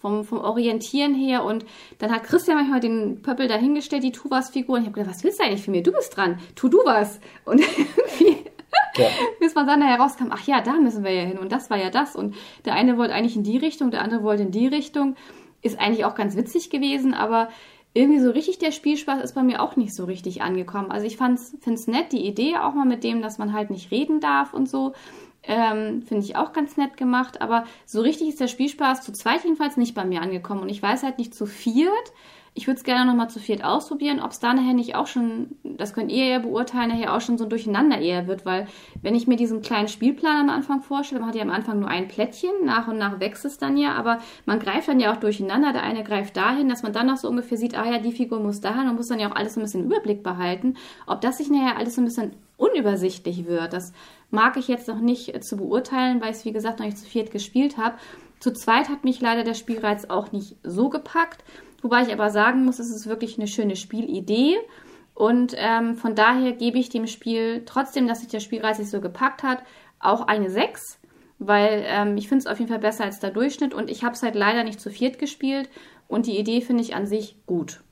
vom, 0.00 0.24
vom 0.24 0.38
Orientieren 0.38 1.14
her. 1.14 1.44
Und 1.44 1.64
dann 1.98 2.10
hat 2.10 2.24
Christian 2.24 2.56
manchmal 2.56 2.80
den 2.80 3.22
Pöppel 3.22 3.48
dahingestellt, 3.48 4.02
die 4.02 4.12
Tu 4.12 4.30
was-Figur. 4.30 4.76
Und 4.76 4.82
ich 4.82 4.86
habe 4.88 4.98
gedacht, 4.98 5.14
was 5.14 5.24
willst 5.24 5.40
du 5.40 5.44
eigentlich 5.44 5.62
für 5.62 5.70
mir? 5.70 5.82
Du 5.82 5.92
bist 5.92 6.16
dran. 6.16 6.38
Tu 6.54 6.68
du 6.68 6.78
was. 6.84 7.20
Und 7.44 7.60
irgendwie. 7.78 8.44
Ja. 8.96 9.06
Bis 9.38 9.54
man 9.54 9.66
dann 9.66 9.82
herauskam, 9.82 10.28
ach 10.30 10.46
ja, 10.46 10.60
da 10.60 10.72
müssen 10.72 11.04
wir 11.04 11.12
ja 11.12 11.22
hin 11.22 11.38
und 11.38 11.52
das 11.52 11.70
war 11.70 11.78
ja 11.78 11.90
das. 11.90 12.16
Und 12.16 12.34
der 12.64 12.74
eine 12.74 12.98
wollte 12.98 13.14
eigentlich 13.14 13.36
in 13.36 13.44
die 13.44 13.56
Richtung, 13.56 13.90
der 13.90 14.02
andere 14.02 14.22
wollte 14.22 14.42
in 14.42 14.50
die 14.50 14.66
Richtung. 14.66 15.16
Ist 15.62 15.78
eigentlich 15.78 16.04
auch 16.04 16.14
ganz 16.14 16.36
witzig 16.36 16.70
gewesen, 16.70 17.14
aber 17.14 17.48
irgendwie 17.92 18.20
so 18.20 18.30
richtig 18.30 18.58
der 18.58 18.72
Spielspaß 18.72 19.22
ist 19.22 19.34
bei 19.34 19.42
mir 19.42 19.60
auch 19.62 19.76
nicht 19.76 19.94
so 19.94 20.04
richtig 20.04 20.42
angekommen. 20.42 20.90
Also 20.90 21.06
ich 21.06 21.16
finde 21.16 21.40
es 21.40 21.86
nett, 21.86 22.12
die 22.12 22.26
Idee 22.26 22.56
auch 22.56 22.74
mal 22.74 22.86
mit 22.86 23.02
dem, 23.02 23.20
dass 23.20 23.38
man 23.38 23.52
halt 23.52 23.70
nicht 23.70 23.90
reden 23.90 24.20
darf 24.20 24.54
und 24.54 24.68
so. 24.68 24.92
Ähm, 25.42 26.02
Finde 26.02 26.24
ich 26.24 26.36
auch 26.36 26.52
ganz 26.52 26.76
nett 26.76 26.96
gemacht, 26.96 27.40
aber 27.40 27.64
so 27.86 28.02
richtig 28.02 28.28
ist 28.28 28.40
der 28.40 28.48
Spielspaß 28.48 29.00
zu 29.02 29.12
zweit 29.12 29.42
jedenfalls 29.42 29.76
nicht 29.76 29.94
bei 29.94 30.04
mir 30.04 30.20
angekommen. 30.20 30.60
Und 30.60 30.68
ich 30.68 30.82
weiß 30.82 31.02
halt 31.02 31.18
nicht 31.18 31.34
zu 31.34 31.46
viert, 31.46 32.12
ich 32.54 32.66
würde 32.66 32.78
es 32.78 32.84
gerne 32.84 33.08
nochmal 33.08 33.30
zu 33.30 33.38
viert 33.38 33.64
ausprobieren, 33.64 34.20
ob 34.20 34.32
es 34.32 34.40
da 34.40 34.52
nachher 34.52 34.74
nicht 34.74 34.96
auch 34.96 35.06
schon, 35.06 35.56
das 35.62 35.94
könnt 35.94 36.10
ihr 36.10 36.26
ja 36.26 36.38
beurteilen, 36.40 36.88
nachher 36.88 37.14
auch 37.14 37.20
schon 37.20 37.38
so 37.38 37.46
durcheinander 37.46 37.98
eher 37.98 38.26
wird, 38.26 38.44
weil 38.44 38.66
wenn 39.02 39.14
ich 39.14 39.26
mir 39.26 39.36
diesen 39.36 39.62
kleinen 39.62 39.88
Spielplan 39.88 40.48
am 40.48 40.50
Anfang 40.50 40.82
vorstelle, 40.82 41.20
man 41.20 41.28
hat 41.28 41.36
ja 41.36 41.42
am 41.42 41.50
Anfang 41.50 41.78
nur 41.78 41.88
ein 41.88 42.08
Plättchen, 42.08 42.50
nach 42.64 42.88
und 42.88 42.98
nach 42.98 43.20
wächst 43.20 43.44
es 43.44 43.58
dann 43.58 43.76
ja, 43.76 43.94
aber 43.94 44.18
man 44.46 44.58
greift 44.58 44.88
dann 44.88 45.00
ja 45.00 45.12
auch 45.12 45.18
durcheinander, 45.18 45.72
der 45.72 45.84
eine 45.84 46.02
greift 46.02 46.36
dahin, 46.36 46.68
dass 46.68 46.82
man 46.82 46.92
dann 46.92 47.06
noch 47.06 47.16
so 47.16 47.28
ungefähr 47.28 47.56
sieht, 47.56 47.78
ah 47.78 47.88
ja, 47.88 47.98
die 47.98 48.12
Figur 48.12 48.40
muss 48.40 48.60
dahin 48.60 48.88
und 48.88 48.96
muss 48.96 49.08
dann 49.08 49.20
ja 49.20 49.30
auch 49.30 49.36
alles 49.36 49.54
so 49.54 49.60
ein 49.60 49.64
bisschen 49.64 49.84
Überblick 49.84 50.22
behalten, 50.22 50.74
ob 51.06 51.20
das 51.20 51.38
sich 51.38 51.50
nachher 51.50 51.78
alles 51.78 51.94
so 51.94 52.00
ein 52.00 52.06
bisschen 52.06 52.32
unübersichtlich 52.56 53.46
wird. 53.46 53.72
Das 53.72 53.92
mag 54.30 54.56
ich 54.56 54.68
jetzt 54.68 54.88
noch 54.88 55.00
nicht 55.00 55.42
zu 55.42 55.56
beurteilen, 55.56 56.20
weil 56.20 56.30
ich 56.30 56.38
es 56.38 56.44
wie 56.44 56.52
gesagt 56.52 56.78
noch 56.78 56.86
nicht 56.86 56.98
zu 56.98 57.06
viert 57.06 57.30
gespielt 57.30 57.78
habe. 57.78 57.96
Zu 58.38 58.52
zweit 58.52 58.88
hat 58.88 59.04
mich 59.04 59.20
leider 59.20 59.44
der 59.44 59.54
Spielreiz 59.54 60.06
auch 60.06 60.32
nicht 60.32 60.56
so 60.62 60.88
gepackt. 60.88 61.44
Wobei 61.82 62.02
ich 62.02 62.12
aber 62.12 62.30
sagen 62.30 62.64
muss, 62.64 62.78
es 62.78 62.90
ist 62.90 63.06
wirklich 63.06 63.38
eine 63.38 63.46
schöne 63.46 63.76
Spielidee. 63.76 64.56
Und 65.14 65.54
ähm, 65.56 65.96
von 65.96 66.14
daher 66.14 66.52
gebe 66.52 66.78
ich 66.78 66.88
dem 66.88 67.06
Spiel, 67.06 67.62
trotzdem, 67.66 68.06
dass 68.06 68.20
sich 68.20 68.28
der 68.28 68.40
Spielreiz 68.40 68.78
nicht 68.78 68.90
so 68.90 69.00
gepackt 69.00 69.42
hat, 69.42 69.62
auch 69.98 70.26
eine 70.26 70.50
6. 70.50 70.98
Weil 71.38 71.84
ähm, 71.86 72.16
ich 72.16 72.28
finde 72.28 72.40
es 72.40 72.46
auf 72.46 72.58
jeden 72.58 72.70
Fall 72.70 72.80
besser 72.80 73.04
als 73.04 73.18
der 73.18 73.30
Durchschnitt. 73.30 73.74
Und 73.74 73.90
ich 73.90 74.04
habe 74.04 74.14
es 74.14 74.22
halt 74.22 74.34
leider 74.34 74.64
nicht 74.64 74.80
zu 74.80 74.90
viert 74.90 75.18
gespielt. 75.18 75.68
Und 76.08 76.26
die 76.26 76.38
Idee 76.38 76.60
finde 76.60 76.82
ich 76.82 76.94
an 76.94 77.06
sich 77.06 77.36
gut. 77.46 77.82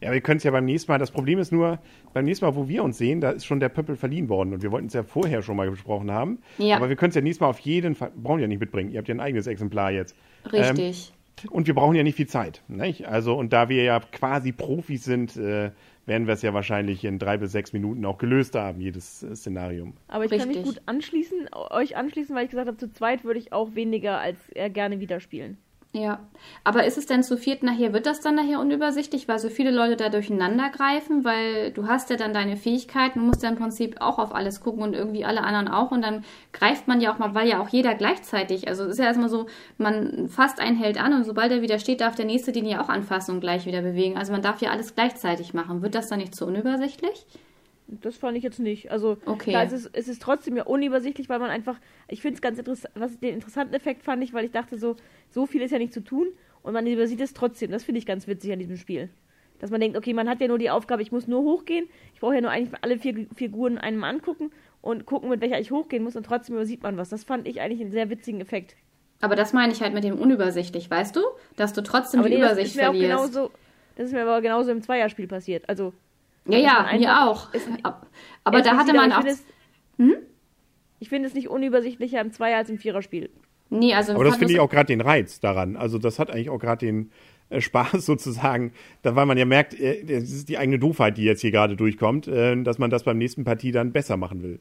Ja, 0.00 0.12
wir 0.12 0.20
können 0.20 0.38
es 0.38 0.44
ja 0.44 0.50
beim 0.50 0.64
nächsten 0.64 0.90
Mal. 0.90 0.98
Das 0.98 1.10
Problem 1.10 1.38
ist 1.38 1.52
nur, 1.52 1.78
beim 2.12 2.24
nächsten 2.24 2.44
Mal, 2.44 2.56
wo 2.56 2.68
wir 2.68 2.82
uns 2.82 2.96
sehen, 2.96 3.20
da 3.20 3.30
ist 3.30 3.44
schon 3.44 3.60
der 3.60 3.68
Pöppel 3.68 3.96
verliehen 3.96 4.28
worden. 4.28 4.54
Und 4.54 4.62
wir 4.62 4.72
wollten 4.72 4.86
es 4.86 4.94
ja 4.94 5.02
vorher 5.02 5.42
schon 5.42 5.56
mal 5.56 5.70
besprochen 5.70 6.10
haben. 6.10 6.38
Ja. 6.58 6.76
Aber 6.76 6.88
wir 6.88 6.96
können 6.96 7.10
es 7.10 7.16
ja 7.16 7.20
nächstes 7.20 7.40
Mal 7.40 7.48
auf 7.48 7.60
jeden 7.60 7.94
Fall, 7.94 8.10
brauchen 8.16 8.40
ja 8.40 8.46
nicht 8.46 8.60
mitbringen. 8.60 8.90
Ihr 8.90 8.98
habt 8.98 9.08
ja 9.08 9.14
ein 9.14 9.20
eigenes 9.20 9.46
Exemplar 9.46 9.90
jetzt. 9.90 10.16
Richtig. 10.50 11.12
Ähm, 11.12 11.19
und 11.50 11.66
wir 11.66 11.74
brauchen 11.74 11.94
ja 11.94 12.02
nicht 12.02 12.16
viel 12.16 12.26
Zeit. 12.26 12.62
Nicht? 12.68 13.06
Also, 13.06 13.34
und 13.34 13.52
da 13.52 13.68
wir 13.68 13.82
ja 13.82 14.00
quasi 14.00 14.52
Profis 14.52 15.04
sind, 15.04 15.36
äh, 15.36 15.70
werden 16.06 16.26
wir 16.26 16.34
es 16.34 16.42
ja 16.42 16.52
wahrscheinlich 16.52 17.04
in 17.04 17.18
drei 17.18 17.36
bis 17.36 17.52
sechs 17.52 17.72
Minuten 17.72 18.04
auch 18.04 18.18
gelöst 18.18 18.54
haben, 18.54 18.80
jedes 18.80 19.22
äh, 19.22 19.34
Szenario. 19.36 19.92
Aber 20.08 20.24
ich 20.24 20.30
Richtig. 20.30 20.52
kann 20.52 20.62
mich 20.62 20.74
gut 20.74 20.82
anschließen, 20.86 21.48
euch 21.52 21.96
anschließen, 21.96 22.34
weil 22.34 22.44
ich 22.44 22.50
gesagt 22.50 22.68
habe, 22.68 22.76
zu 22.76 22.90
zweit 22.92 23.24
würde 23.24 23.38
ich 23.38 23.52
auch 23.52 23.74
weniger 23.74 24.18
als 24.18 24.48
eher 24.50 24.70
gerne 24.70 25.00
wieder 25.00 25.20
spielen. 25.20 25.58
Ja, 25.92 26.20
aber 26.62 26.84
ist 26.84 26.98
es 26.98 27.06
denn 27.06 27.24
zu 27.24 27.36
viert 27.36 27.64
nachher, 27.64 27.92
wird 27.92 28.06
das 28.06 28.20
dann 28.20 28.36
nachher 28.36 28.60
unübersichtlich, 28.60 29.26
weil 29.26 29.40
so 29.40 29.48
viele 29.48 29.72
Leute 29.72 29.96
da 29.96 30.08
durcheinander 30.08 30.70
greifen, 30.70 31.24
weil 31.24 31.72
du 31.72 31.88
hast 31.88 32.10
ja 32.10 32.16
dann 32.16 32.32
deine 32.32 32.56
Fähigkeiten, 32.56 33.26
musst 33.26 33.42
ja 33.42 33.48
im 33.48 33.56
Prinzip 33.56 33.96
auch 34.00 34.20
auf 34.20 34.32
alles 34.32 34.60
gucken 34.60 34.84
und 34.84 34.94
irgendwie 34.94 35.24
alle 35.24 35.42
anderen 35.42 35.66
auch 35.66 35.90
und 35.90 36.02
dann 36.02 36.24
greift 36.52 36.86
man 36.86 37.00
ja 37.00 37.12
auch 37.12 37.18
mal, 37.18 37.34
weil 37.34 37.48
ja 37.48 37.60
auch 37.60 37.68
jeder 37.70 37.96
gleichzeitig, 37.96 38.68
also 38.68 38.84
es 38.84 38.90
ist 38.90 38.98
ja 38.98 39.06
erstmal 39.06 39.28
so, 39.28 39.46
man 39.78 40.28
fasst 40.28 40.60
einen 40.60 40.76
Held 40.76 41.02
an 41.02 41.12
und 41.12 41.24
sobald 41.24 41.50
er 41.50 41.60
wieder 41.60 41.80
steht, 41.80 42.02
darf 42.02 42.14
der 42.14 42.26
nächste 42.26 42.52
den 42.52 42.66
ja 42.66 42.80
auch 42.80 42.88
anfassen 42.88 43.34
und 43.34 43.40
gleich 43.40 43.66
wieder 43.66 43.82
bewegen. 43.82 44.16
Also 44.16 44.30
man 44.30 44.42
darf 44.42 44.62
ja 44.62 44.70
alles 44.70 44.94
gleichzeitig 44.94 45.54
machen. 45.54 45.82
Wird 45.82 45.96
das 45.96 46.06
dann 46.06 46.20
nicht 46.20 46.36
zu 46.36 46.46
unübersichtlich? 46.46 47.26
Das 48.02 48.16
fand 48.16 48.36
ich 48.36 48.44
jetzt 48.44 48.60
nicht. 48.60 48.90
Also 48.90 49.18
Okay. 49.26 49.50
klar, 49.50 49.64
es, 49.64 49.72
ist, 49.72 49.90
es 49.92 50.08
ist 50.08 50.22
trotzdem 50.22 50.56
ja 50.56 50.64
unübersichtlich, 50.64 51.28
weil 51.28 51.38
man 51.40 51.50
einfach, 51.50 51.78
ich 52.08 52.22
finde 52.22 52.36
es 52.36 52.40
ganz 52.42 52.58
interessant, 52.58 52.94
was 52.94 53.18
den 53.18 53.34
interessanten 53.34 53.74
Effekt 53.74 54.02
fand 54.04 54.22
ich, 54.22 54.32
weil 54.32 54.44
ich 54.44 54.52
dachte 54.52 54.78
so, 54.78 54.96
so 55.28 55.46
viel 55.46 55.62
ist 55.62 55.70
ja 55.72 55.78
nicht 55.78 55.92
zu 55.92 56.02
tun 56.02 56.28
und 56.62 56.72
man 56.72 56.86
übersieht 56.86 57.20
es 57.20 57.34
trotzdem. 57.34 57.70
Das 57.70 57.82
finde 57.84 57.98
ich 57.98 58.06
ganz 58.06 58.26
witzig 58.26 58.52
an 58.52 58.58
diesem 58.58 58.76
Spiel. 58.76 59.08
Dass 59.58 59.70
man 59.70 59.80
denkt, 59.80 59.96
okay, 59.98 60.14
man 60.14 60.28
hat 60.28 60.40
ja 60.40 60.48
nur 60.48 60.58
die 60.58 60.70
Aufgabe, 60.70 61.02
ich 61.02 61.12
muss 61.12 61.26
nur 61.26 61.42
hochgehen, 61.42 61.86
ich 62.14 62.20
brauche 62.20 62.34
ja 62.34 62.40
nur 62.40 62.50
eigentlich 62.50 62.78
alle 62.82 62.98
vier 62.98 63.26
Figuren 63.34 63.76
einem 63.76 64.02
angucken 64.04 64.50
und 64.80 65.04
gucken, 65.04 65.28
mit 65.28 65.40
welcher 65.42 65.60
ich 65.60 65.70
hochgehen 65.70 66.02
muss 66.02 66.16
und 66.16 66.24
trotzdem 66.24 66.54
übersieht 66.54 66.82
man 66.82 66.96
was. 66.96 67.10
Das 67.10 67.24
fand 67.24 67.46
ich 67.46 67.60
eigentlich 67.60 67.80
einen 67.82 67.90
sehr 67.90 68.08
witzigen 68.08 68.40
Effekt. 68.40 68.76
Aber 69.20 69.36
das 69.36 69.52
meine 69.52 69.72
ich 69.72 69.82
halt 69.82 69.92
mit 69.92 70.02
dem 70.04 70.18
unübersichtlich, 70.18 70.90
weißt 70.90 71.14
du? 71.14 71.20
Dass 71.56 71.74
du 71.74 71.82
trotzdem 71.82 72.20
Aber 72.20 72.30
die 72.30 72.36
nee, 72.36 72.40
das 72.40 72.52
Übersicht 72.52 72.68
ist 72.70 72.76
mir 72.76 72.88
auch 72.88 72.94
verlierst. 72.94 73.34
genauso, 73.34 73.50
das 73.96 74.06
ist 74.06 74.12
mir 74.14 74.22
aber 74.22 74.40
genauso 74.40 74.70
im 74.70 74.80
Zweierspiel 74.80 75.26
passiert. 75.26 75.68
Also 75.68 75.92
ja, 76.46 76.58
ja, 76.58 76.78
einfach- 76.84 76.98
mir 76.98 77.28
auch. 77.30 77.54
ist- 77.54 77.68
Ab- 77.82 78.06
Aber 78.44 78.62
da 78.62 78.76
hatte 78.76 78.92
man 78.94 79.10
ich 79.10 79.14
auch. 79.16 79.22
finde 79.22 79.32
es- 79.32 79.44
Ich 80.98 81.08
finde 81.08 81.28
es 81.28 81.34
nicht 81.34 81.48
unübersichtlicher 81.48 82.20
im 82.20 82.30
Zweier 82.32 82.58
als 82.58 82.68
im 82.70 82.78
Viererspiel. 82.78 83.30
Nee, 83.70 83.94
also 83.94 84.14
Aber 84.14 84.24
das 84.24 84.36
finde 84.36 84.52
ich 84.54 84.60
auch 84.60 84.68
gerade 84.68 84.86
den 84.88 85.00
Reiz 85.00 85.40
daran. 85.40 85.76
Also 85.76 85.98
das 85.98 86.18
hat 86.18 86.30
eigentlich 86.30 86.50
auch 86.50 86.58
gerade 86.58 86.84
den 86.84 87.10
äh, 87.50 87.60
Spaß 87.60 87.92
sozusagen, 88.06 88.72
da 89.02 89.16
weil 89.16 89.26
man 89.26 89.38
ja 89.38 89.44
merkt, 89.44 89.74
äh, 89.74 90.04
das 90.04 90.30
ist 90.30 90.48
die 90.48 90.58
eigene 90.58 90.78
Doofheit, 90.78 91.16
die 91.16 91.24
jetzt 91.24 91.40
hier 91.40 91.50
gerade 91.50 91.76
durchkommt, 91.76 92.28
äh, 92.28 92.60
dass 92.62 92.78
man 92.78 92.90
das 92.90 93.04
beim 93.04 93.18
nächsten 93.18 93.44
Partie 93.44 93.72
dann 93.72 93.92
besser 93.92 94.16
machen 94.16 94.42
will. 94.42 94.60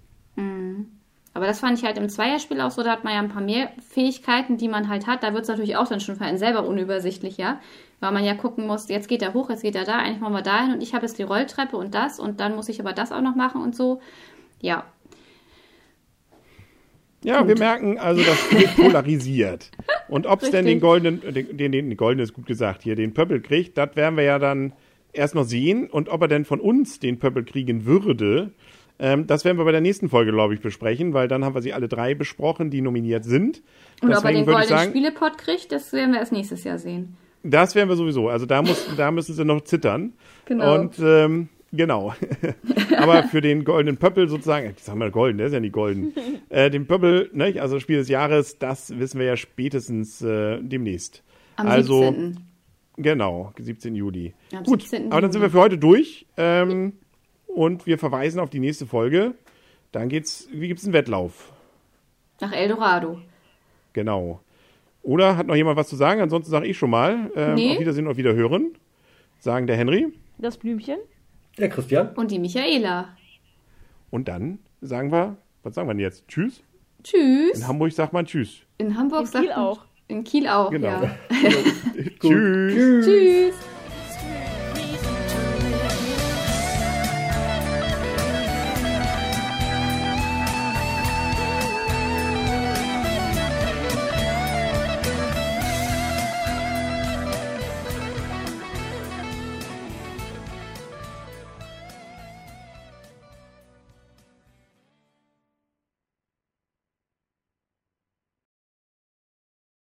Aber 1.35 1.45
das 1.45 1.59
fand 1.59 1.77
ich 1.77 1.85
halt 1.85 1.97
im 1.97 2.09
Zweierspiel 2.09 2.59
auch 2.59 2.71
so, 2.71 2.81
da 2.83 2.91
hat 2.91 3.03
man 3.03 3.13
ja 3.13 3.19
ein 3.19 3.29
paar 3.29 3.41
mehr 3.43 3.71
Fähigkeiten, 3.87 4.57
die 4.57 4.67
man 4.67 4.89
halt 4.89 5.05
hat. 5.07 5.21
Da 5.23 5.33
wird 5.33 5.43
es 5.43 5.47
natürlich 5.49 5.75
auch 5.77 5.87
dann 5.87 5.99
schon 5.99 6.15
für 6.15 6.25
einen 6.25 6.37
selber 6.39 6.65
unübersichtlicher, 6.65 7.59
weil 7.99 8.11
man 8.11 8.23
ja 8.23 8.33
gucken 8.33 8.67
muss, 8.67 8.89
jetzt 8.89 9.07
geht 9.07 9.21
er 9.21 9.33
hoch, 9.33 9.49
jetzt 9.49 9.61
geht 9.61 9.75
er 9.75 9.85
da, 9.85 9.97
eigentlich 9.97 10.19
machen 10.19 10.33
wir 10.33 10.41
dahin 10.41 10.73
und 10.73 10.81
ich 10.81 10.93
habe 10.93 11.05
jetzt 11.05 11.17
die 11.17 11.23
Rolltreppe 11.23 11.77
und 11.77 11.93
das 11.93 12.19
und 12.19 12.39
dann 12.39 12.55
muss 12.55 12.69
ich 12.69 12.79
aber 12.79 12.93
das 12.93 13.11
auch 13.11 13.21
noch 13.21 13.35
machen 13.35 13.61
und 13.61 13.75
so. 13.75 14.01
Ja, 14.61 14.85
Ja, 17.23 17.45
wir 17.47 17.57
merken 17.57 17.97
also, 17.97 18.23
das 18.23 18.39
Spiel 18.39 18.67
polarisiert. 18.77 19.71
Und 20.07 20.25
ob 20.25 20.41
es 20.41 20.51
denn 20.51 20.65
den 20.65 20.79
goldenen, 20.79 21.21
den, 21.21 21.57
den, 21.57 21.71
den 21.71 21.97
goldenen 21.97 22.23
ist 22.23 22.33
gut 22.33 22.45
gesagt, 22.45 22.83
hier 22.83 22.95
den 22.95 23.13
Pöppel 23.13 23.41
kriegt, 23.41 23.77
das 23.77 23.95
werden 23.95 24.15
wir 24.15 24.23
ja 24.23 24.39
dann 24.39 24.73
erst 25.11 25.35
noch 25.35 25.43
sehen. 25.43 25.89
Und 25.89 26.09
ob 26.09 26.21
er 26.21 26.27
denn 26.27 26.45
von 26.45 26.59
uns 26.59 26.99
den 26.99 27.19
Pöppel 27.19 27.43
kriegen 27.43 27.85
würde, 27.85 28.53
ähm, 28.99 29.27
das 29.27 29.45
werden 29.45 29.57
wir 29.57 29.65
bei 29.65 29.71
der 29.71 29.81
nächsten 29.81 30.09
Folge, 30.09 30.31
glaube 30.31 30.53
ich, 30.53 30.61
besprechen, 30.61 31.13
weil 31.13 31.27
dann 31.27 31.43
haben 31.43 31.55
wir 31.55 31.61
sie 31.61 31.73
alle 31.73 31.87
drei 31.87 32.15
besprochen, 32.15 32.69
die 32.69 32.81
nominiert 32.81 33.25
sind. 33.25 33.61
und 34.01 34.09
ob 34.09 34.23
er 34.23 34.31
Deswegen 34.31 34.45
den 34.45 34.53
goldenen 34.53 34.89
Spielepot 34.89 35.37
kriegt, 35.37 35.71
das 35.71 35.91
werden 35.93 36.13
wir 36.13 36.19
erst 36.19 36.31
nächstes 36.31 36.63
Jahr 36.63 36.77
sehen. 36.77 37.17
Das 37.43 37.75
werden 37.75 37.89
wir 37.89 37.95
sowieso. 37.95 38.29
Also 38.29 38.45
da, 38.45 38.61
muss, 38.61 38.87
da 38.97 39.11
müssen 39.11 39.33
sie 39.33 39.45
noch 39.45 39.61
zittern. 39.61 40.13
Genau. 40.45 40.75
Und 40.75 40.99
ähm, 40.99 41.49
genau. 41.71 42.13
Aber 42.97 43.23
für 43.23 43.41
den 43.41 43.63
goldenen 43.63 43.97
Pöppel 43.97 44.27
sozusagen, 44.27 44.73
ich 44.75 44.83
sag 44.83 44.95
mal 44.95 45.11
golden, 45.11 45.37
der 45.37 45.47
ist 45.47 45.53
ja 45.53 45.59
nicht 45.59 45.73
golden. 45.73 46.13
Äh, 46.51 46.71
den 46.71 46.87
Pöppel, 46.87 47.29
ne, 47.31 47.61
also 47.61 47.79
Spiel 47.79 47.97
des 47.97 48.09
Jahres, 48.09 48.57
das 48.57 48.97
wissen 48.97 49.19
wir 49.19 49.27
ja 49.27 49.37
spätestens 49.37 50.19
äh, 50.23 50.59
demnächst. 50.59 51.21
Am 51.57 51.67
also, 51.67 52.05
17. 52.05 52.39
Genau, 52.97 53.53
17. 53.59 53.93
Juli. 53.93 54.33
Am 54.51 54.63
Gut, 54.63 54.81
17. 54.81 55.11
aber 55.11 55.21
dann 55.21 55.31
sind 55.31 55.41
wir 55.41 55.49
Juli. 55.49 55.51
für 55.51 55.63
heute 55.63 55.77
durch. 55.77 56.25
Ähm, 56.37 56.93
und 57.45 57.85
wir 57.85 57.99
verweisen 57.99 58.39
auf 58.39 58.49
die 58.49 58.59
nächste 58.59 58.87
Folge. 58.87 59.35
Dann 59.91 60.09
geht's, 60.09 60.47
wie 60.51 60.67
gibt's 60.67 60.85
einen 60.85 60.93
Wettlauf? 60.93 61.53
Nach 62.41 62.51
Eldorado. 62.51 63.19
Genau. 63.93 64.39
Oder 65.01 65.37
hat 65.37 65.47
noch 65.47 65.55
jemand 65.55 65.77
was 65.77 65.87
zu 65.87 65.95
sagen? 65.95 66.21
Ansonsten 66.21 66.51
sage 66.51 66.67
ich 66.67 66.77
schon 66.77 66.89
mal. 66.89 67.31
Ähm, 67.35 67.55
Nee. 67.55 67.73
Auf 67.73 67.79
Wiedersehen, 67.79 68.07
auf 68.07 68.17
Wiederhören. 68.17 68.73
Sagen 69.39 69.65
der 69.67 69.77
Henry. 69.77 70.07
Das 70.37 70.57
Blümchen. 70.57 70.97
Der 71.57 71.69
Christian? 71.69 72.09
Und 72.15 72.31
die 72.31 72.39
Michaela. 72.39 73.09
Und 74.09 74.27
dann 74.27 74.59
sagen 74.81 75.11
wir, 75.11 75.37
was 75.63 75.75
sagen 75.75 75.87
wir 75.87 75.93
denn 75.93 76.01
jetzt? 76.01 76.27
Tschüss. 76.27 76.61
Tschüss. 77.03 77.59
In 77.59 77.67
Hamburg 77.67 77.91
sagt 77.93 78.11
man 78.13 78.25
Tschüss. 78.25 78.61
In 78.77 78.97
Hamburg 78.97 79.21
In 79.21 79.25
sagt 79.27 79.45
Kiel 79.45 79.53
man- 79.55 79.65
auch. 79.65 79.85
In 80.07 80.23
Kiel 80.23 80.47
auch, 80.47 80.71
Genau. 80.71 80.87
ja. 80.87 81.11
Tschüss. 81.39 81.83
Tschüss. 82.19 83.05
Tschüss. 83.05 83.55